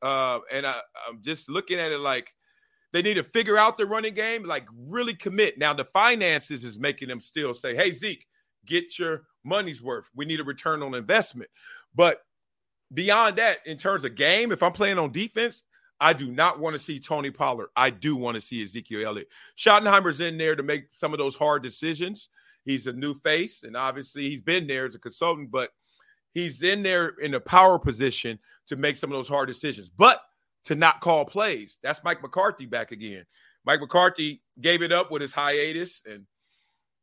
Uh, 0.00 0.38
and 0.50 0.66
I, 0.66 0.80
I'm 1.06 1.20
just 1.22 1.50
looking 1.50 1.78
at 1.78 1.92
it 1.92 1.98
like 1.98 2.32
they 2.94 3.02
need 3.02 3.14
to 3.14 3.24
figure 3.24 3.58
out 3.58 3.76
the 3.76 3.84
running 3.84 4.14
game, 4.14 4.44
like 4.44 4.66
really 4.74 5.12
commit. 5.12 5.58
Now 5.58 5.74
the 5.74 5.84
finances 5.84 6.64
is 6.64 6.78
making 6.78 7.08
them 7.08 7.20
still 7.20 7.52
say, 7.52 7.74
"Hey 7.76 7.90
Zeke, 7.90 8.26
get 8.64 8.98
your 8.98 9.24
money's 9.44 9.82
worth. 9.82 10.08
We 10.14 10.24
need 10.24 10.40
a 10.40 10.44
return 10.44 10.82
on 10.82 10.94
investment." 10.94 11.50
But 11.94 12.22
beyond 12.92 13.36
that, 13.36 13.58
in 13.66 13.76
terms 13.76 14.04
of 14.04 14.14
game, 14.14 14.52
if 14.52 14.62
I'm 14.62 14.72
playing 14.72 14.98
on 14.98 15.12
defense, 15.12 15.64
I 16.00 16.12
do 16.12 16.30
not 16.30 16.58
want 16.60 16.74
to 16.74 16.78
see 16.78 17.00
Tony 17.00 17.30
Pollard. 17.30 17.68
I 17.74 17.90
do 17.90 18.16
want 18.16 18.34
to 18.34 18.40
see 18.40 18.62
Ezekiel 18.62 19.06
Elliott. 19.06 19.28
Schottenheimer's 19.56 20.20
in 20.20 20.36
there 20.36 20.54
to 20.54 20.62
make 20.62 20.86
some 20.90 21.12
of 21.12 21.18
those 21.18 21.36
hard 21.36 21.62
decisions. 21.62 22.28
He's 22.64 22.86
a 22.86 22.92
new 22.92 23.14
face, 23.14 23.62
and 23.62 23.76
obviously 23.76 24.28
he's 24.28 24.42
been 24.42 24.66
there 24.66 24.86
as 24.86 24.94
a 24.94 24.98
consultant, 24.98 25.50
but 25.50 25.70
he's 26.34 26.62
in 26.62 26.82
there 26.82 27.14
in 27.22 27.34
a 27.34 27.40
power 27.40 27.78
position 27.78 28.38
to 28.66 28.76
make 28.76 28.96
some 28.96 29.10
of 29.10 29.16
those 29.16 29.28
hard 29.28 29.48
decisions. 29.48 29.88
But 29.88 30.20
to 30.66 30.74
not 30.74 31.00
call 31.00 31.24
plays. 31.24 31.78
That's 31.82 32.02
Mike 32.04 32.22
McCarthy 32.22 32.66
back 32.66 32.90
again. 32.90 33.24
Mike 33.64 33.80
McCarthy 33.80 34.42
gave 34.60 34.82
it 34.82 34.92
up 34.92 35.10
with 35.10 35.22
his 35.22 35.32
hiatus 35.32 36.02
and 36.10 36.26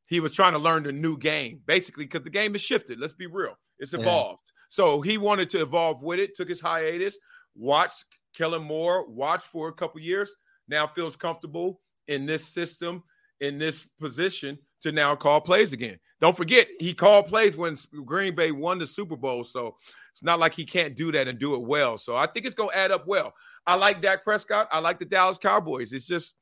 he 0.05 0.19
was 0.19 0.33
trying 0.33 0.51
to 0.51 0.59
learn 0.59 0.83
the 0.83 0.91
new 0.91 1.17
game, 1.17 1.61
basically, 1.65 2.03
because 2.03 2.23
the 2.23 2.29
game 2.29 2.51
has 2.53 2.61
shifted. 2.61 2.99
Let's 2.99 3.13
be 3.13 3.25
real. 3.25 3.57
It's 3.79 3.93
evolved. 3.93 4.43
Yeah. 4.45 4.62
So 4.73 5.01
he 5.01 5.19
wanted 5.19 5.51
to 5.51 5.61
evolve 5.61 6.01
with 6.01 6.17
it, 6.17 6.33
took 6.33 6.49
his 6.49 6.59
hiatus, 6.59 7.19
watched 7.53 8.05
Kellen 8.35 8.63
Moore, 8.63 9.07
watched 9.07 9.45
for 9.45 9.67
a 9.67 9.71
couple 9.71 10.01
years, 10.01 10.35
now 10.67 10.87
feels 10.87 11.15
comfortable 11.15 11.79
in 12.07 12.25
this 12.25 12.43
system, 12.43 13.03
in 13.39 13.59
this 13.59 13.87
position 13.99 14.57
to 14.81 14.91
now 14.91 15.15
call 15.15 15.39
plays 15.41 15.73
again. 15.73 15.99
Don't 16.21 16.35
forget, 16.35 16.65
he 16.79 16.91
called 16.91 17.27
plays 17.27 17.55
when 17.55 17.77
Green 18.03 18.33
Bay 18.33 18.49
won 18.51 18.79
the 18.79 18.87
Super 18.87 19.15
Bowl. 19.15 19.43
So 19.43 19.75
it's 20.11 20.23
not 20.23 20.39
like 20.39 20.55
he 20.55 20.65
can't 20.65 20.95
do 20.95 21.11
that 21.11 21.27
and 21.27 21.37
do 21.37 21.53
it 21.53 21.61
well. 21.61 21.99
So 21.99 22.17
I 22.17 22.25
think 22.25 22.47
it's 22.47 22.55
going 22.55 22.71
to 22.71 22.77
add 22.77 22.89
up 22.89 23.05
well. 23.05 23.35
I 23.67 23.75
like 23.75 24.01
Dak 24.01 24.23
Prescott. 24.23 24.69
I 24.71 24.79
like 24.79 24.97
the 24.97 25.05
Dallas 25.05 25.37
Cowboys. 25.37 25.93
It's 25.93 26.07
just, 26.07 26.33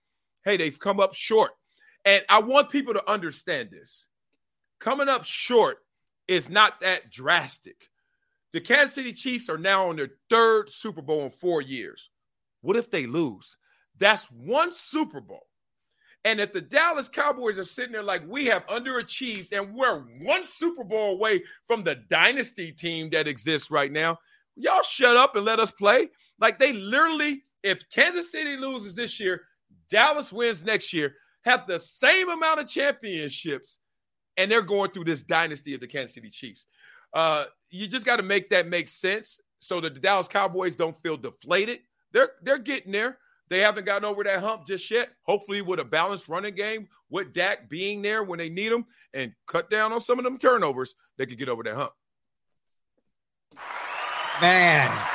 hey, 0.45 0.55
they've 0.55 0.79
come 0.79 1.01
up 1.01 1.13
short. 1.13 1.51
And 2.05 2.23
I 2.29 2.39
want 2.39 2.69
people 2.69 2.93
to 2.93 3.11
understand 3.11 3.71
this. 3.71 4.07
Coming 4.79 5.09
up 5.09 5.25
short 5.25 5.79
is 6.29 6.47
not 6.47 6.79
that 6.79 7.11
drastic. 7.11 7.89
The 8.53 8.61
Kansas 8.61 8.95
City 8.95 9.13
Chiefs 9.13 9.49
are 9.49 9.57
now 9.57 9.89
on 9.89 9.95
their 9.95 10.09
third 10.29 10.69
Super 10.69 11.01
Bowl 11.01 11.23
in 11.23 11.29
four 11.29 11.61
years. 11.61 12.09
What 12.61 12.75
if 12.75 12.91
they 12.91 13.05
lose? 13.05 13.57
That's 13.97 14.25
one 14.25 14.73
Super 14.73 15.21
Bowl. 15.21 15.47
And 16.23 16.39
if 16.39 16.53
the 16.53 16.61
Dallas 16.61 17.09
Cowboys 17.09 17.57
are 17.57 17.63
sitting 17.63 17.93
there 17.93 18.03
like 18.03 18.21
we 18.27 18.45
have 18.45 18.65
underachieved 18.67 19.51
and 19.53 19.73
we're 19.73 19.99
one 20.21 20.45
Super 20.45 20.83
Bowl 20.83 21.13
away 21.13 21.43
from 21.65 21.83
the 21.83 21.95
dynasty 22.09 22.71
team 22.71 23.09
that 23.11 23.27
exists 23.27 23.71
right 23.71 23.91
now, 23.91 24.19
y'all 24.55 24.83
shut 24.83 25.17
up 25.17 25.35
and 25.35 25.45
let 25.45 25.59
us 25.59 25.71
play. 25.71 26.09
Like 26.39 26.59
they 26.59 26.73
literally, 26.73 27.43
if 27.63 27.89
Kansas 27.89 28.31
City 28.31 28.55
loses 28.57 28.95
this 28.95 29.19
year, 29.19 29.41
Dallas 29.89 30.31
wins 30.31 30.63
next 30.63 30.93
year, 30.93 31.15
have 31.43 31.65
the 31.65 31.79
same 31.79 32.29
amount 32.29 32.59
of 32.59 32.67
championships, 32.67 33.79
and 34.37 34.49
they're 34.49 34.61
going 34.61 34.91
through 34.91 35.05
this 35.05 35.23
dynasty 35.23 35.73
of 35.73 35.81
the 35.81 35.87
Kansas 35.87 36.13
City 36.13 36.29
Chiefs. 36.29 36.65
Uh, 37.13 37.45
you 37.71 37.87
just 37.87 38.05
got 38.05 38.17
to 38.17 38.23
make 38.23 38.49
that 38.49 38.67
make 38.67 38.89
sense 38.89 39.39
so 39.59 39.79
that 39.81 39.93
the 39.93 39.99
Dallas 39.99 40.27
Cowboys 40.27 40.75
don't 40.75 40.97
feel 40.97 41.17
deflated. 41.17 41.79
They're 42.11 42.31
they're 42.43 42.57
getting 42.57 42.91
there. 42.91 43.17
They 43.49 43.59
haven't 43.59 43.85
gotten 43.85 44.05
over 44.05 44.23
that 44.23 44.39
hump 44.39 44.65
just 44.65 44.89
yet. 44.91 45.09
Hopefully, 45.23 45.61
with 45.61 45.79
a 45.79 45.85
balanced 45.85 46.29
running 46.29 46.55
game, 46.55 46.87
with 47.09 47.33
Dak 47.33 47.69
being 47.69 48.01
there 48.01 48.23
when 48.23 48.39
they 48.39 48.49
need 48.49 48.71
him 48.71 48.85
and 49.13 49.33
cut 49.47 49.69
down 49.69 49.91
on 49.91 50.01
some 50.01 50.19
of 50.19 50.25
them 50.25 50.37
turnovers, 50.37 50.95
they 51.17 51.25
could 51.25 51.37
get 51.37 51.49
over 51.49 51.63
that 51.63 51.75
hump. 51.75 51.91
Man. 54.41 55.07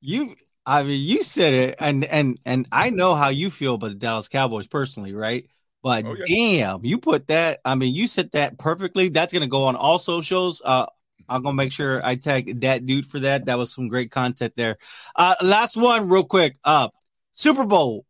You 0.00 0.34
I 0.66 0.82
mean 0.82 1.00
you 1.02 1.22
said 1.22 1.54
it 1.54 1.76
and 1.78 2.04
and 2.04 2.38
and 2.44 2.68
I 2.70 2.90
know 2.90 3.14
how 3.14 3.28
you 3.30 3.48
feel 3.50 3.76
about 3.76 3.88
the 3.88 3.94
Dallas 3.94 4.28
Cowboys 4.28 4.66
personally, 4.66 5.14
right? 5.14 5.46
But 5.84 6.04
oh, 6.04 6.16
yeah. 6.24 6.24
damn, 6.26 6.84
you 6.84 6.98
put 6.98 7.28
that 7.28 7.60
I 7.64 7.76
mean 7.76 7.94
you 7.94 8.08
said 8.08 8.32
that 8.32 8.58
perfectly. 8.58 9.10
That's 9.10 9.32
to 9.32 9.46
go 9.46 9.64
on 9.64 9.76
all 9.76 10.00
socials. 10.00 10.60
Uh 10.64 10.86
I'm 11.28 11.42
gonna 11.42 11.54
make 11.54 11.72
sure 11.72 12.04
I 12.04 12.16
tag 12.16 12.60
that 12.60 12.86
dude 12.86 13.06
for 13.06 13.20
that. 13.20 13.46
That 13.46 13.58
was 13.58 13.72
some 13.72 13.88
great 13.88 14.10
content 14.10 14.54
there. 14.56 14.76
Uh, 15.16 15.34
last 15.42 15.76
one, 15.76 16.08
real 16.08 16.24
quick. 16.24 16.56
Uh, 16.64 16.88
Super 17.32 17.64
Bowl. 17.64 18.04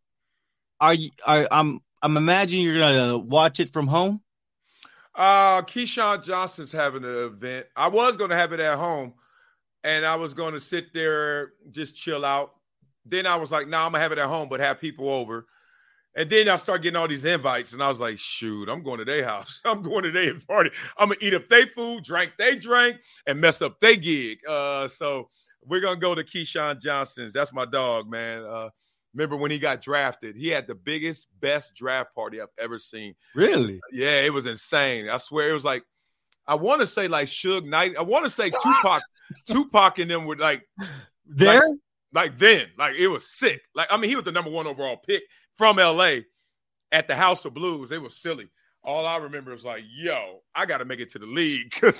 Are 0.81 0.93
you? 0.93 1.11
Are 1.25 1.47
I'm? 1.51 1.79
I'm 2.01 2.17
imagining 2.17 2.65
you're 2.65 2.79
gonna 2.79 3.17
watch 3.17 3.59
it 3.59 3.71
from 3.71 3.87
home. 3.87 4.21
Uh, 5.15 5.61
Keyshawn 5.61 6.23
Johnson's 6.23 6.71
having 6.71 7.03
an 7.03 7.17
event. 7.17 7.67
I 7.75 7.87
was 7.87 8.17
gonna 8.17 8.35
have 8.35 8.51
it 8.51 8.59
at 8.59 8.77
home, 8.77 9.13
and 9.83 10.05
I 10.05 10.15
was 10.15 10.33
gonna 10.33 10.59
sit 10.59 10.93
there 10.93 11.53
just 11.71 11.95
chill 11.95 12.25
out. 12.25 12.51
Then 13.05 13.25
I 13.25 13.37
was 13.37 13.51
like, 13.51 13.67
"No, 13.67 13.77
nah, 13.77 13.85
I'm 13.85 13.91
gonna 13.93 14.03
have 14.03 14.11
it 14.11 14.17
at 14.17 14.27
home, 14.27 14.49
but 14.49 14.59
have 14.59 14.81
people 14.81 15.09
over." 15.09 15.47
And 16.15 16.29
then 16.29 16.47
I 16.47 16.55
start 16.55 16.81
getting 16.81 16.95
all 16.95 17.09
these 17.09 17.25
invites, 17.25 17.73
and 17.73 17.83
I 17.83 17.89
was 17.89 17.99
like, 17.99 18.17
shoot, 18.17 18.69
I'm 18.69 18.83
going 18.83 18.99
to 18.99 19.05
their 19.05 19.25
house. 19.25 19.61
I'm 19.65 19.81
going 19.81 20.03
to 20.03 20.11
their 20.11 20.39
party. 20.39 20.69
I'm 20.97 21.09
gonna 21.09 21.19
eat 21.21 21.33
up 21.33 21.47
their 21.47 21.67
food, 21.67 22.03
drink 22.03 22.33
they 22.37 22.55
drink, 22.55 22.97
and 23.27 23.39
mess 23.41 23.61
up 23.61 23.79
their 23.81 23.95
gig. 23.95 24.39
Uh, 24.47 24.87
so 24.87 25.29
we're 25.65 25.81
gonna 25.81 25.99
go 25.99 26.15
to 26.15 26.23
Keyshawn 26.23 26.81
Johnson's. 26.81 27.33
That's 27.33 27.51
my 27.51 27.65
dog, 27.65 28.09
man. 28.09 28.43
Uh, 28.43 28.69
remember 29.13 29.35
when 29.35 29.51
he 29.51 29.59
got 29.59 29.81
drafted? 29.81 30.37
He 30.37 30.47
had 30.47 30.67
the 30.67 30.75
biggest, 30.75 31.27
best 31.41 31.75
draft 31.75 32.15
party 32.15 32.41
I've 32.41 32.47
ever 32.57 32.79
seen. 32.79 33.13
Really? 33.33 33.81
Yeah, 33.91 34.21
it 34.21 34.33
was 34.33 34.45
insane. 34.45 35.09
I 35.09 35.17
swear 35.17 35.49
it 35.49 35.53
was 35.53 35.65
like 35.65 35.83
I 36.47 36.55
want 36.55 36.81
to 36.81 36.87
say 36.87 37.07
like 37.07 37.27
Suge 37.27 37.65
Knight. 37.65 37.95
I 37.97 38.03
want 38.03 38.23
to 38.25 38.29
say 38.29 38.49
Tupac, 38.49 39.01
Tupac 39.47 39.99
and 39.99 40.09
them 40.09 40.25
were 40.25 40.37
like 40.37 40.67
there. 41.25 41.55
Like, 41.55 41.79
like 42.13 42.37
then, 42.37 42.67
like 42.77 42.95
it 42.95 43.07
was 43.07 43.29
sick. 43.29 43.61
Like 43.73 43.87
I 43.91 43.97
mean, 43.97 44.09
he 44.09 44.15
was 44.15 44.23
the 44.23 44.31
number 44.31 44.51
one 44.51 44.67
overall 44.67 44.95
pick 44.95 45.23
from 45.55 45.77
LA 45.77 46.19
at 46.91 47.07
the 47.07 47.15
House 47.15 47.45
of 47.45 47.53
Blues. 47.53 47.91
It 47.91 48.01
was 48.01 48.15
silly. 48.15 48.49
All 48.83 49.07
I 49.07 49.17
remember 49.17 49.51
was 49.51 49.65
like, 49.65 49.83
"Yo, 49.95 50.41
I 50.53 50.67
got 50.67 50.77
to 50.77 50.85
make 50.85 50.99
it 50.99 51.09
to 51.11 51.19
the 51.19 51.25
league." 51.25 51.73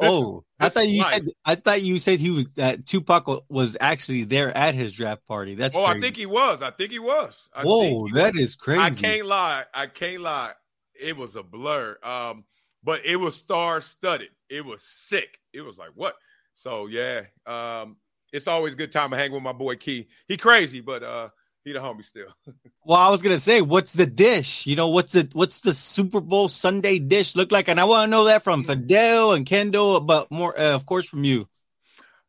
Oh, 0.00 0.44
I 0.60 0.68
thought 0.68 0.88
you 0.88 1.02
life. 1.02 1.14
said 1.14 1.26
I 1.44 1.56
thought 1.56 1.82
you 1.82 1.98
said 1.98 2.20
he 2.20 2.30
was 2.30 2.46
that 2.54 2.86
Tupac 2.86 3.44
was 3.48 3.76
actually 3.80 4.22
there 4.22 4.56
at 4.56 4.76
his 4.76 4.92
draft 4.92 5.26
party. 5.26 5.56
That's 5.56 5.76
oh, 5.76 5.84
crazy. 5.84 5.98
I 5.98 6.00
think 6.00 6.16
he 6.16 6.26
was. 6.26 6.62
I 6.62 6.70
think 6.70 6.92
he 6.92 7.00
was. 7.00 7.48
I 7.52 7.64
Whoa, 7.64 8.04
he 8.04 8.12
that 8.12 8.34
was. 8.34 8.42
is 8.42 8.54
crazy. 8.54 8.80
I 8.80 8.90
can't 8.90 9.26
lie. 9.26 9.64
I 9.74 9.86
can't 9.86 10.22
lie. 10.22 10.52
It 10.94 11.16
was 11.16 11.34
a 11.34 11.42
blur. 11.42 11.98
Um, 12.04 12.44
but 12.84 13.04
it 13.04 13.16
was 13.16 13.34
star 13.34 13.80
studded. 13.80 14.28
It 14.48 14.64
was 14.64 14.82
sick. 14.82 15.40
It 15.52 15.62
was 15.62 15.78
like 15.78 15.90
what? 15.94 16.14
So 16.54 16.86
yeah. 16.86 17.22
Um, 17.44 17.96
it's 18.32 18.46
always 18.46 18.74
a 18.74 18.76
good 18.76 18.92
time 18.92 19.10
to 19.10 19.16
hang 19.16 19.32
with 19.32 19.42
my 19.42 19.52
boy 19.52 19.76
Key. 19.76 20.06
He 20.28 20.36
crazy, 20.36 20.80
but 20.80 21.02
uh, 21.02 21.30
he 21.68 21.72
the 21.74 21.80
homie 21.80 22.04
still. 22.04 22.28
well, 22.84 22.98
I 22.98 23.10
was 23.10 23.22
gonna 23.22 23.38
say, 23.38 23.60
what's 23.60 23.92
the 23.92 24.06
dish? 24.06 24.66
You 24.66 24.76
know, 24.76 24.88
what's 24.88 25.12
the 25.12 25.28
what's 25.32 25.60
the 25.60 25.72
Super 25.72 26.20
Bowl 26.20 26.48
Sunday 26.48 26.98
dish 26.98 27.36
look 27.36 27.52
like? 27.52 27.68
And 27.68 27.78
I 27.78 27.84
want 27.84 28.06
to 28.06 28.10
know 28.10 28.24
that 28.24 28.42
from 28.42 28.64
Fidel 28.64 29.32
and 29.32 29.46
Kendall, 29.46 30.00
but 30.00 30.30
more, 30.30 30.58
uh, 30.58 30.74
of 30.74 30.86
course, 30.86 31.06
from 31.06 31.24
you. 31.24 31.48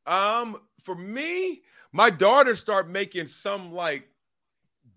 Um, 0.05 0.59
for 0.83 0.95
me, 0.95 1.61
my 1.91 2.09
daughter 2.09 2.55
started 2.55 2.91
making 2.91 3.27
some 3.27 3.73
like 3.73 4.09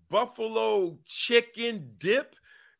buffalo 0.09 0.97
chicken 1.05 1.93
dip, 1.97 2.35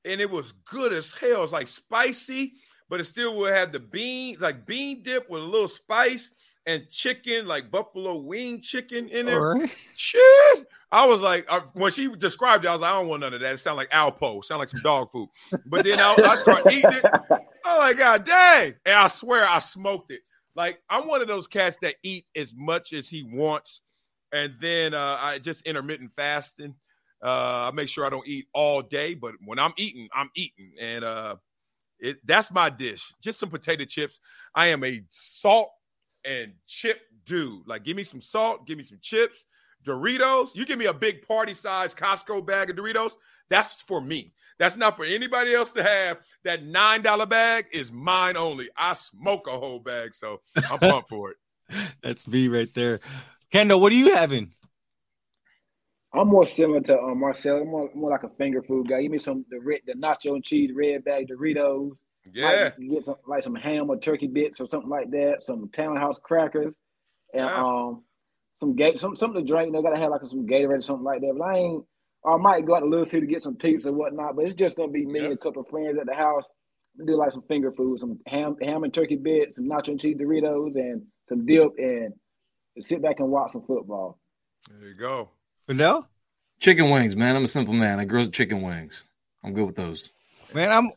and 0.06 0.21
it 0.21 0.30
was 0.30 0.52
good 0.65 0.93
as 0.93 1.12
hell. 1.12 1.43
It's 1.43 1.54
like 1.54 1.67
spicy, 1.67 2.54
but 2.89 2.99
it 2.99 3.06
still 3.06 3.36
would 3.38 3.54
have 3.54 3.71
the 3.71 3.80
bean, 3.80 4.38
like 4.39 4.65
bean 4.65 5.04
dip 5.04 5.30
with 5.30 5.41
a 5.41 5.45
little 5.45 5.67
spice 5.67 6.32
and 6.65 6.89
chicken, 6.89 7.47
like 7.47 7.71
buffalo 7.71 8.15
wing 8.15 8.62
chicken 8.62 9.10
in 9.10 9.26
there. 9.26 9.41
Right. 9.41 9.69
Shit. 9.95 10.67
I 10.93 11.08
was 11.08 11.21
like, 11.21 11.45
uh, 11.49 11.62
when 11.73 11.91
she 11.91 12.08
described 12.15 12.65
it, 12.65 12.67
I 12.67 12.71
was 12.73 12.82
like, 12.82 12.91
I 12.91 12.99
don't 12.99 13.08
want 13.08 13.21
none 13.21 13.34
of 13.34 13.41
that. 13.41 13.56
It 13.56 13.58
sounded 13.58 13.77
like 13.77 13.89
Alpo, 13.89 14.45
sound 14.45 14.60
like 14.60 14.69
some 14.69 14.84
dog 14.84 15.10
food. 15.10 15.27
But 15.65 15.86
then 15.86 15.99
I, 15.99 16.13
I 16.13 16.36
started 16.38 16.71
eating 16.71 16.93
it. 16.93 17.06
Oh 17.65 17.79
my 17.79 17.93
god, 17.93 18.25
dang! 18.25 18.75
And 18.86 18.93
I 18.93 19.08
swear 19.08 19.47
I 19.47 19.60
smoked 19.60 20.12
it. 20.12 20.19
Like 20.53 20.79
I'm 20.89 21.08
one 21.08 21.21
of 21.21 21.29
those 21.29 21.47
cats 21.47 21.77
that 21.82 21.95
eat 22.03 22.25
as 22.36 22.53
much 22.53 22.91
as 22.91 23.08
he 23.08 23.23
wants, 23.23 23.79
and 24.34 24.53
then 24.60 24.93
uh, 24.93 25.17
I 25.17 25.39
just 25.39 25.62
intermittent 25.62 26.12
fasting. 26.12 26.75
Uh, 27.23 27.69
I 27.71 27.71
make 27.73 27.88
sure 27.88 28.06
I 28.06 28.10
don't 28.10 28.27
eat 28.27 28.47
all 28.53 28.82
day, 28.82 29.13
but 29.13 29.36
when 29.45 29.60
I'm 29.60 29.71
eating, 29.77 30.10
I'm 30.13 30.29
eating, 30.36 30.73
and 30.77 31.06
uh, 31.06 31.38
it, 31.99 32.17
that's 32.25 32.51
my 32.51 32.69
dish. 32.69 33.13
Just 33.21 33.39
some 33.39 33.49
potato 33.49 33.86
chips. 33.86 34.19
I 34.53 34.67
am 34.67 34.84
a 34.84 35.01
salt 35.10 35.69
and 36.25 36.51
chip 36.67 36.99
dude. 37.25 37.65
Like, 37.65 37.86
give 37.86 37.95
me 37.95 38.03
some 38.03 38.19
salt, 38.19 38.67
give 38.67 38.77
me 38.77 38.84
some 38.84 38.99
chips, 39.01 39.45
Doritos. 39.84 40.56
You 40.56 40.65
give 40.65 40.80
me 40.80 40.86
a 40.86 40.93
big 40.93 41.28
party 41.28 41.54
size 41.54 41.93
Costco 41.93 42.46
bag 42.46 42.69
of 42.69 42.76
Doritos. 42.76 43.13
That's 43.50 43.82
for 43.82 44.02
me. 44.02 44.34
That's 44.60 44.76
not 44.76 44.96
for 44.96 45.06
anybody 45.06 45.54
else 45.54 45.72
to 45.74 45.84
have. 45.84 46.19
That 46.43 46.63
nine 46.63 47.02
dollar 47.02 47.26
bag 47.26 47.65
is 47.72 47.91
mine 47.91 48.38
only. 48.38 48.69
I 48.78 48.93
smoke 48.93 49.48
a 49.48 49.58
whole 49.58 49.80
bag, 49.80 50.15
so 50.15 50.41
I'm 50.72 50.80
pumped 50.80 51.10
for 51.10 51.32
it. 51.32 51.38
That's 52.02 52.28
me 52.28 52.48
right 52.48 52.72
there. 52.74 53.00
Kendall, 53.52 53.80
what 53.80 53.91
are 53.91 53.96
you 53.96 54.15
having? 54.15 54.52
I'm 56.13 56.28
more 56.28 56.46
similar 56.46 56.82
to 56.82 57.00
um, 57.00 57.19
Marcel. 57.19 57.58
I'm 57.58 57.67
more, 57.67 57.89
more 57.96 58.12
like 58.12 58.24
a 58.24 58.30
finger 58.30 58.62
food 58.62 58.88
guy. 58.88 59.02
Give 59.02 59.12
me 59.12 59.17
some 59.17 59.46
the 59.50 59.60
red, 59.60 59.80
the 59.88 59.93
nacho 59.93 60.36
and 60.36 60.43
cheese 60.43 60.72
red 60.76 61.04
bag 61.04 61.28
Doritos. 61.28 61.91
Yeah, 62.32 62.72
like, 62.78 62.89
get 62.89 63.06
some 63.06 63.15
like 63.28 63.43
some 63.43 63.56
ham 63.56 63.89
or 63.89 63.98
turkey 63.98 64.28
bits 64.28 64.62
or 64.62 64.67
something 64.67 64.89
like 64.89 65.12
that. 65.12 65.43
Some 65.43 65.69
townhouse 65.69 66.19
crackers, 66.19 66.76
and 67.34 67.46
yeah. 67.46 67.63
um, 67.63 68.04
some 68.60 68.76
gate 68.76 68.98
some 68.98 69.16
something 69.16 69.46
to 69.46 69.52
drink. 69.52 69.74
They 69.74 69.82
gotta 69.82 70.00
have 70.00 70.12
like 70.12 70.24
some 70.24 70.48
Gatorade 70.48 70.80
or 70.80 70.82
something 70.82 71.04
like 71.04 71.22
that. 71.22 71.36
But 71.38 71.46
I 71.46 71.58
ain't. 71.58 71.86
I 72.26 72.38
might 72.38 72.66
go 72.66 72.76
out 72.76 72.80
to 72.80 72.86
Little 72.86 73.06
City 73.06 73.28
to 73.28 73.32
get 73.32 73.42
some 73.42 73.56
pizza 73.56 73.89
or 73.89 73.94
whatnot. 73.94 74.36
But 74.36 74.46
it's 74.46 74.56
just 74.56 74.78
gonna 74.78 74.92
be 74.92 75.06
me 75.06 75.20
yeah. 75.20 75.26
and 75.26 75.34
a 75.34 75.38
couple 75.38 75.62
of 75.62 75.68
friends 75.70 75.98
at 76.00 76.06
the 76.06 76.13
house. 76.13 76.46
Do 77.06 77.18
like 77.18 77.32
some 77.32 77.44
finger 77.44 77.72
food, 77.72 78.00
some 78.00 78.20
ham, 78.28 78.56
ham 78.62 78.84
and 78.84 78.94
turkey 78.94 79.16
bits, 79.16 79.56
some 79.56 79.66
nacho 79.66 79.89
and 79.89 80.00
cheese 80.00 80.16
Doritos, 80.16 80.76
and 80.76 81.02
some 81.28 81.46
dip, 81.46 81.72
and 81.78 82.13
sit 82.80 83.02
back 83.02 83.20
and 83.20 83.30
watch 83.30 83.52
some 83.52 83.66
football. 83.66 84.20
There 84.70 84.89
you 84.89 84.96
go. 84.96 85.30
Fidel? 85.68 86.08
Chicken 86.60 86.92
wings, 86.92 87.16
man. 87.16 87.36
I'm 87.36 87.44
a 87.44 87.48
simple 87.48 87.74
man. 87.74 88.00
I 88.00 88.06
grew 88.06 88.22
up 88.22 88.32
chicken 88.32 88.62
wings. 88.62 89.04
I'm 89.44 89.54
good 89.54 89.66
with 89.66 89.76
those. 89.76 90.12
Man, 90.54 90.72
I'm 90.72 90.92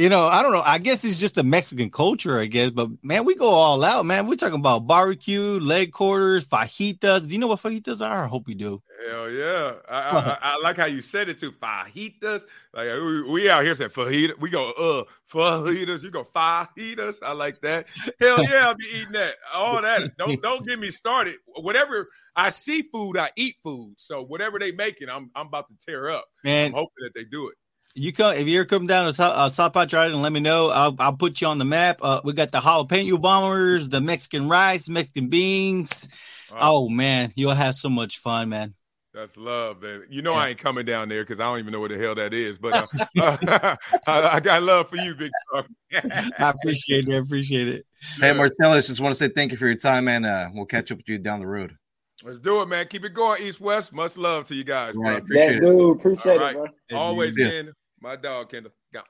you 0.00 0.08
know, 0.08 0.24
I 0.24 0.42
don't 0.42 0.52
know. 0.52 0.62
I 0.64 0.78
guess 0.78 1.04
it's 1.04 1.20
just 1.20 1.34
the 1.34 1.42
Mexican 1.42 1.90
culture, 1.90 2.40
I 2.40 2.46
guess. 2.46 2.70
But 2.70 2.88
man, 3.02 3.26
we 3.26 3.34
go 3.34 3.48
all 3.48 3.84
out, 3.84 4.06
man. 4.06 4.26
We're 4.26 4.36
talking 4.36 4.58
about 4.58 4.86
barbecue, 4.86 5.60
leg 5.60 5.92
quarters, 5.92 6.48
fajitas. 6.48 7.26
Do 7.26 7.34
you 7.34 7.38
know 7.38 7.48
what 7.48 7.60
fajitas 7.60 8.00
are? 8.00 8.24
I 8.24 8.26
hope 8.26 8.48
you 8.48 8.54
do. 8.54 8.82
Hell 9.06 9.30
yeah! 9.30 9.74
I, 9.90 9.98
I, 10.42 10.54
I 10.54 10.60
like 10.62 10.78
how 10.78 10.86
you 10.86 11.02
said 11.02 11.28
it 11.28 11.38
too. 11.38 11.52
Fajitas, 11.52 12.44
like 12.72 12.88
we, 12.88 13.22
we 13.24 13.50
out 13.50 13.62
here 13.62 13.74
saying 13.74 13.90
fajita. 13.90 14.38
We 14.38 14.48
go 14.48 14.70
uh 14.72 15.04
fajitas. 15.30 16.02
You 16.02 16.10
go 16.10 16.24
fajitas. 16.24 17.18
I 17.22 17.32
like 17.32 17.60
that. 17.60 17.86
Hell 18.18 18.42
yeah! 18.50 18.68
I'll 18.68 18.76
be 18.76 18.86
eating 18.94 19.12
that. 19.12 19.34
All 19.52 19.82
that. 19.82 20.16
Don't 20.16 20.40
don't 20.40 20.66
get 20.66 20.78
me 20.78 20.90
started. 20.90 21.34
Whatever 21.56 22.08
I 22.34 22.48
see 22.48 22.82
food, 22.82 23.18
I 23.18 23.30
eat 23.36 23.56
food. 23.62 23.96
So 23.98 24.22
whatever 24.22 24.58
they 24.58 24.72
making, 24.72 25.10
I'm 25.10 25.30
I'm 25.34 25.48
about 25.48 25.68
to 25.68 25.74
tear 25.86 26.08
up. 26.08 26.24
Man, 26.42 26.68
I'm 26.68 26.72
hoping 26.72 27.02
that 27.02 27.14
they 27.14 27.24
do 27.24 27.48
it. 27.48 27.56
You 27.94 28.12
come 28.12 28.34
if 28.34 28.46
you're 28.46 28.64
coming 28.64 28.86
down 28.86 29.06
to 29.06 29.12
South, 29.12 29.36
uh, 29.36 29.48
South 29.48 29.72
Padre 29.72 30.06
and 30.06 30.22
let 30.22 30.32
me 30.32 30.40
know. 30.40 30.70
I'll, 30.70 30.94
I'll 30.98 31.16
put 31.16 31.40
you 31.40 31.48
on 31.48 31.58
the 31.58 31.64
map. 31.64 31.98
Uh, 32.02 32.20
we 32.22 32.32
got 32.32 32.52
the 32.52 32.60
jalapeno 32.60 33.20
bombers, 33.20 33.88
the 33.88 34.00
Mexican 34.00 34.48
rice, 34.48 34.88
Mexican 34.88 35.28
beans. 35.28 36.08
Oh 36.52 36.88
man, 36.88 37.32
you'll 37.34 37.54
have 37.54 37.74
so 37.74 37.88
much 37.88 38.18
fun, 38.18 38.48
man. 38.48 38.74
That's 39.12 39.36
love, 39.36 39.80
baby. 39.80 40.04
You 40.08 40.22
know 40.22 40.34
yeah. 40.34 40.38
I 40.38 40.48
ain't 40.50 40.58
coming 40.58 40.86
down 40.86 41.08
there 41.08 41.24
because 41.24 41.40
I 41.40 41.50
don't 41.50 41.58
even 41.58 41.72
know 41.72 41.80
what 41.80 41.90
the 41.90 41.98
hell 41.98 42.14
that 42.14 42.32
is. 42.32 42.58
But 42.58 42.74
uh, 42.74 42.86
I, 44.06 44.36
I, 44.36 44.40
got 44.40 44.62
love 44.62 44.88
for 44.88 44.96
you, 44.98 45.16
big 45.16 45.32
talk. 45.52 45.66
I 45.92 46.50
appreciate 46.50 47.08
it. 47.08 47.14
I 47.14 47.18
appreciate 47.18 47.66
it. 47.66 47.86
Hey, 48.20 48.32
Marcellus, 48.32 48.86
just 48.86 49.00
want 49.00 49.12
to 49.12 49.18
say 49.18 49.28
thank 49.28 49.50
you 49.50 49.56
for 49.56 49.66
your 49.66 49.76
time, 49.76 50.06
and 50.06 50.24
uh, 50.24 50.48
we'll 50.54 50.64
catch 50.64 50.92
up 50.92 50.98
with 50.98 51.08
you 51.08 51.18
down 51.18 51.40
the 51.40 51.46
road. 51.46 51.76
Let's 52.22 52.38
do 52.38 52.62
it, 52.62 52.66
man. 52.68 52.86
Keep 52.86 53.06
it 53.06 53.14
going, 53.14 53.42
East 53.42 53.60
West. 53.60 53.92
Much 53.92 54.16
love 54.16 54.46
to 54.46 54.54
you 54.54 54.62
guys. 54.62 54.94
Right. 54.94 55.18
Appreciate 55.18 55.54
that 55.54 55.60
dude, 55.60 55.96
appreciate 55.96 56.40
it, 56.40 56.54
bro. 56.54 56.66
Always, 56.98 57.36
in 57.36 57.72
my 58.00 58.16
dog, 58.16 58.50
Kendall. 58.50 58.72
Go. 58.92 59.00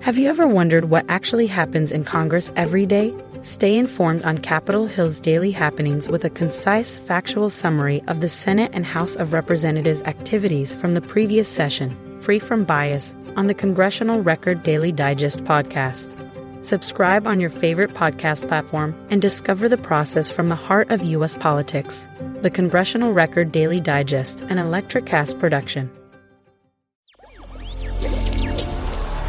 Have 0.00 0.16
you 0.16 0.28
ever 0.28 0.46
wondered 0.46 0.84
what 0.88 1.04
actually 1.08 1.48
happens 1.48 1.90
in 1.90 2.04
Congress 2.04 2.52
every 2.54 2.86
day? 2.86 3.12
Stay 3.42 3.76
informed 3.76 4.22
on 4.22 4.38
Capitol 4.38 4.86
Hill's 4.86 5.18
daily 5.18 5.50
happenings 5.50 6.08
with 6.08 6.24
a 6.24 6.30
concise, 6.30 6.96
factual 6.96 7.50
summary 7.50 8.02
of 8.06 8.20
the 8.20 8.28
Senate 8.28 8.70
and 8.72 8.86
House 8.86 9.16
of 9.16 9.32
Representatives 9.32 10.02
activities 10.02 10.74
from 10.76 10.94
the 10.94 11.00
previous 11.00 11.48
session, 11.48 12.20
free 12.20 12.38
from 12.38 12.64
bias, 12.64 13.16
on 13.36 13.48
the 13.48 13.54
Congressional 13.54 14.22
Record 14.22 14.62
Daily 14.62 14.92
Digest 14.92 15.42
podcast. 15.44 16.25
Subscribe 16.66 17.28
on 17.28 17.38
your 17.38 17.48
favorite 17.48 17.94
podcast 17.94 18.48
platform 18.48 18.92
and 19.08 19.22
discover 19.22 19.68
the 19.68 19.76
process 19.76 20.32
from 20.32 20.48
the 20.48 20.56
heart 20.56 20.90
of 20.90 21.00
U.S. 21.00 21.36
politics. 21.36 22.08
The 22.42 22.50
Congressional 22.50 23.12
Record 23.12 23.52
Daily 23.52 23.80
Digest, 23.80 24.40
an 24.40 24.58
Electricast 24.58 25.38
production. 25.38 25.88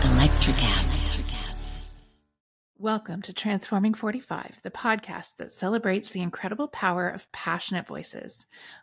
Electricast. 0.02 0.97
Welcome 2.80 3.21
to 3.21 3.34
Transforming 3.34 3.93
45, 3.93 4.62
the 4.63 4.71
podcast 4.71 5.36
that 5.38 5.52
celebrates 5.52 6.10
the 6.10 6.23
incredible 6.23 6.67
power 6.67 7.08
of 7.08 7.32
passionate 7.32 7.86
voices. 7.86 8.47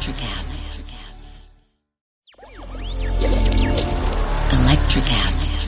Electricast. 0.00 0.64
Electricast. 4.50 5.59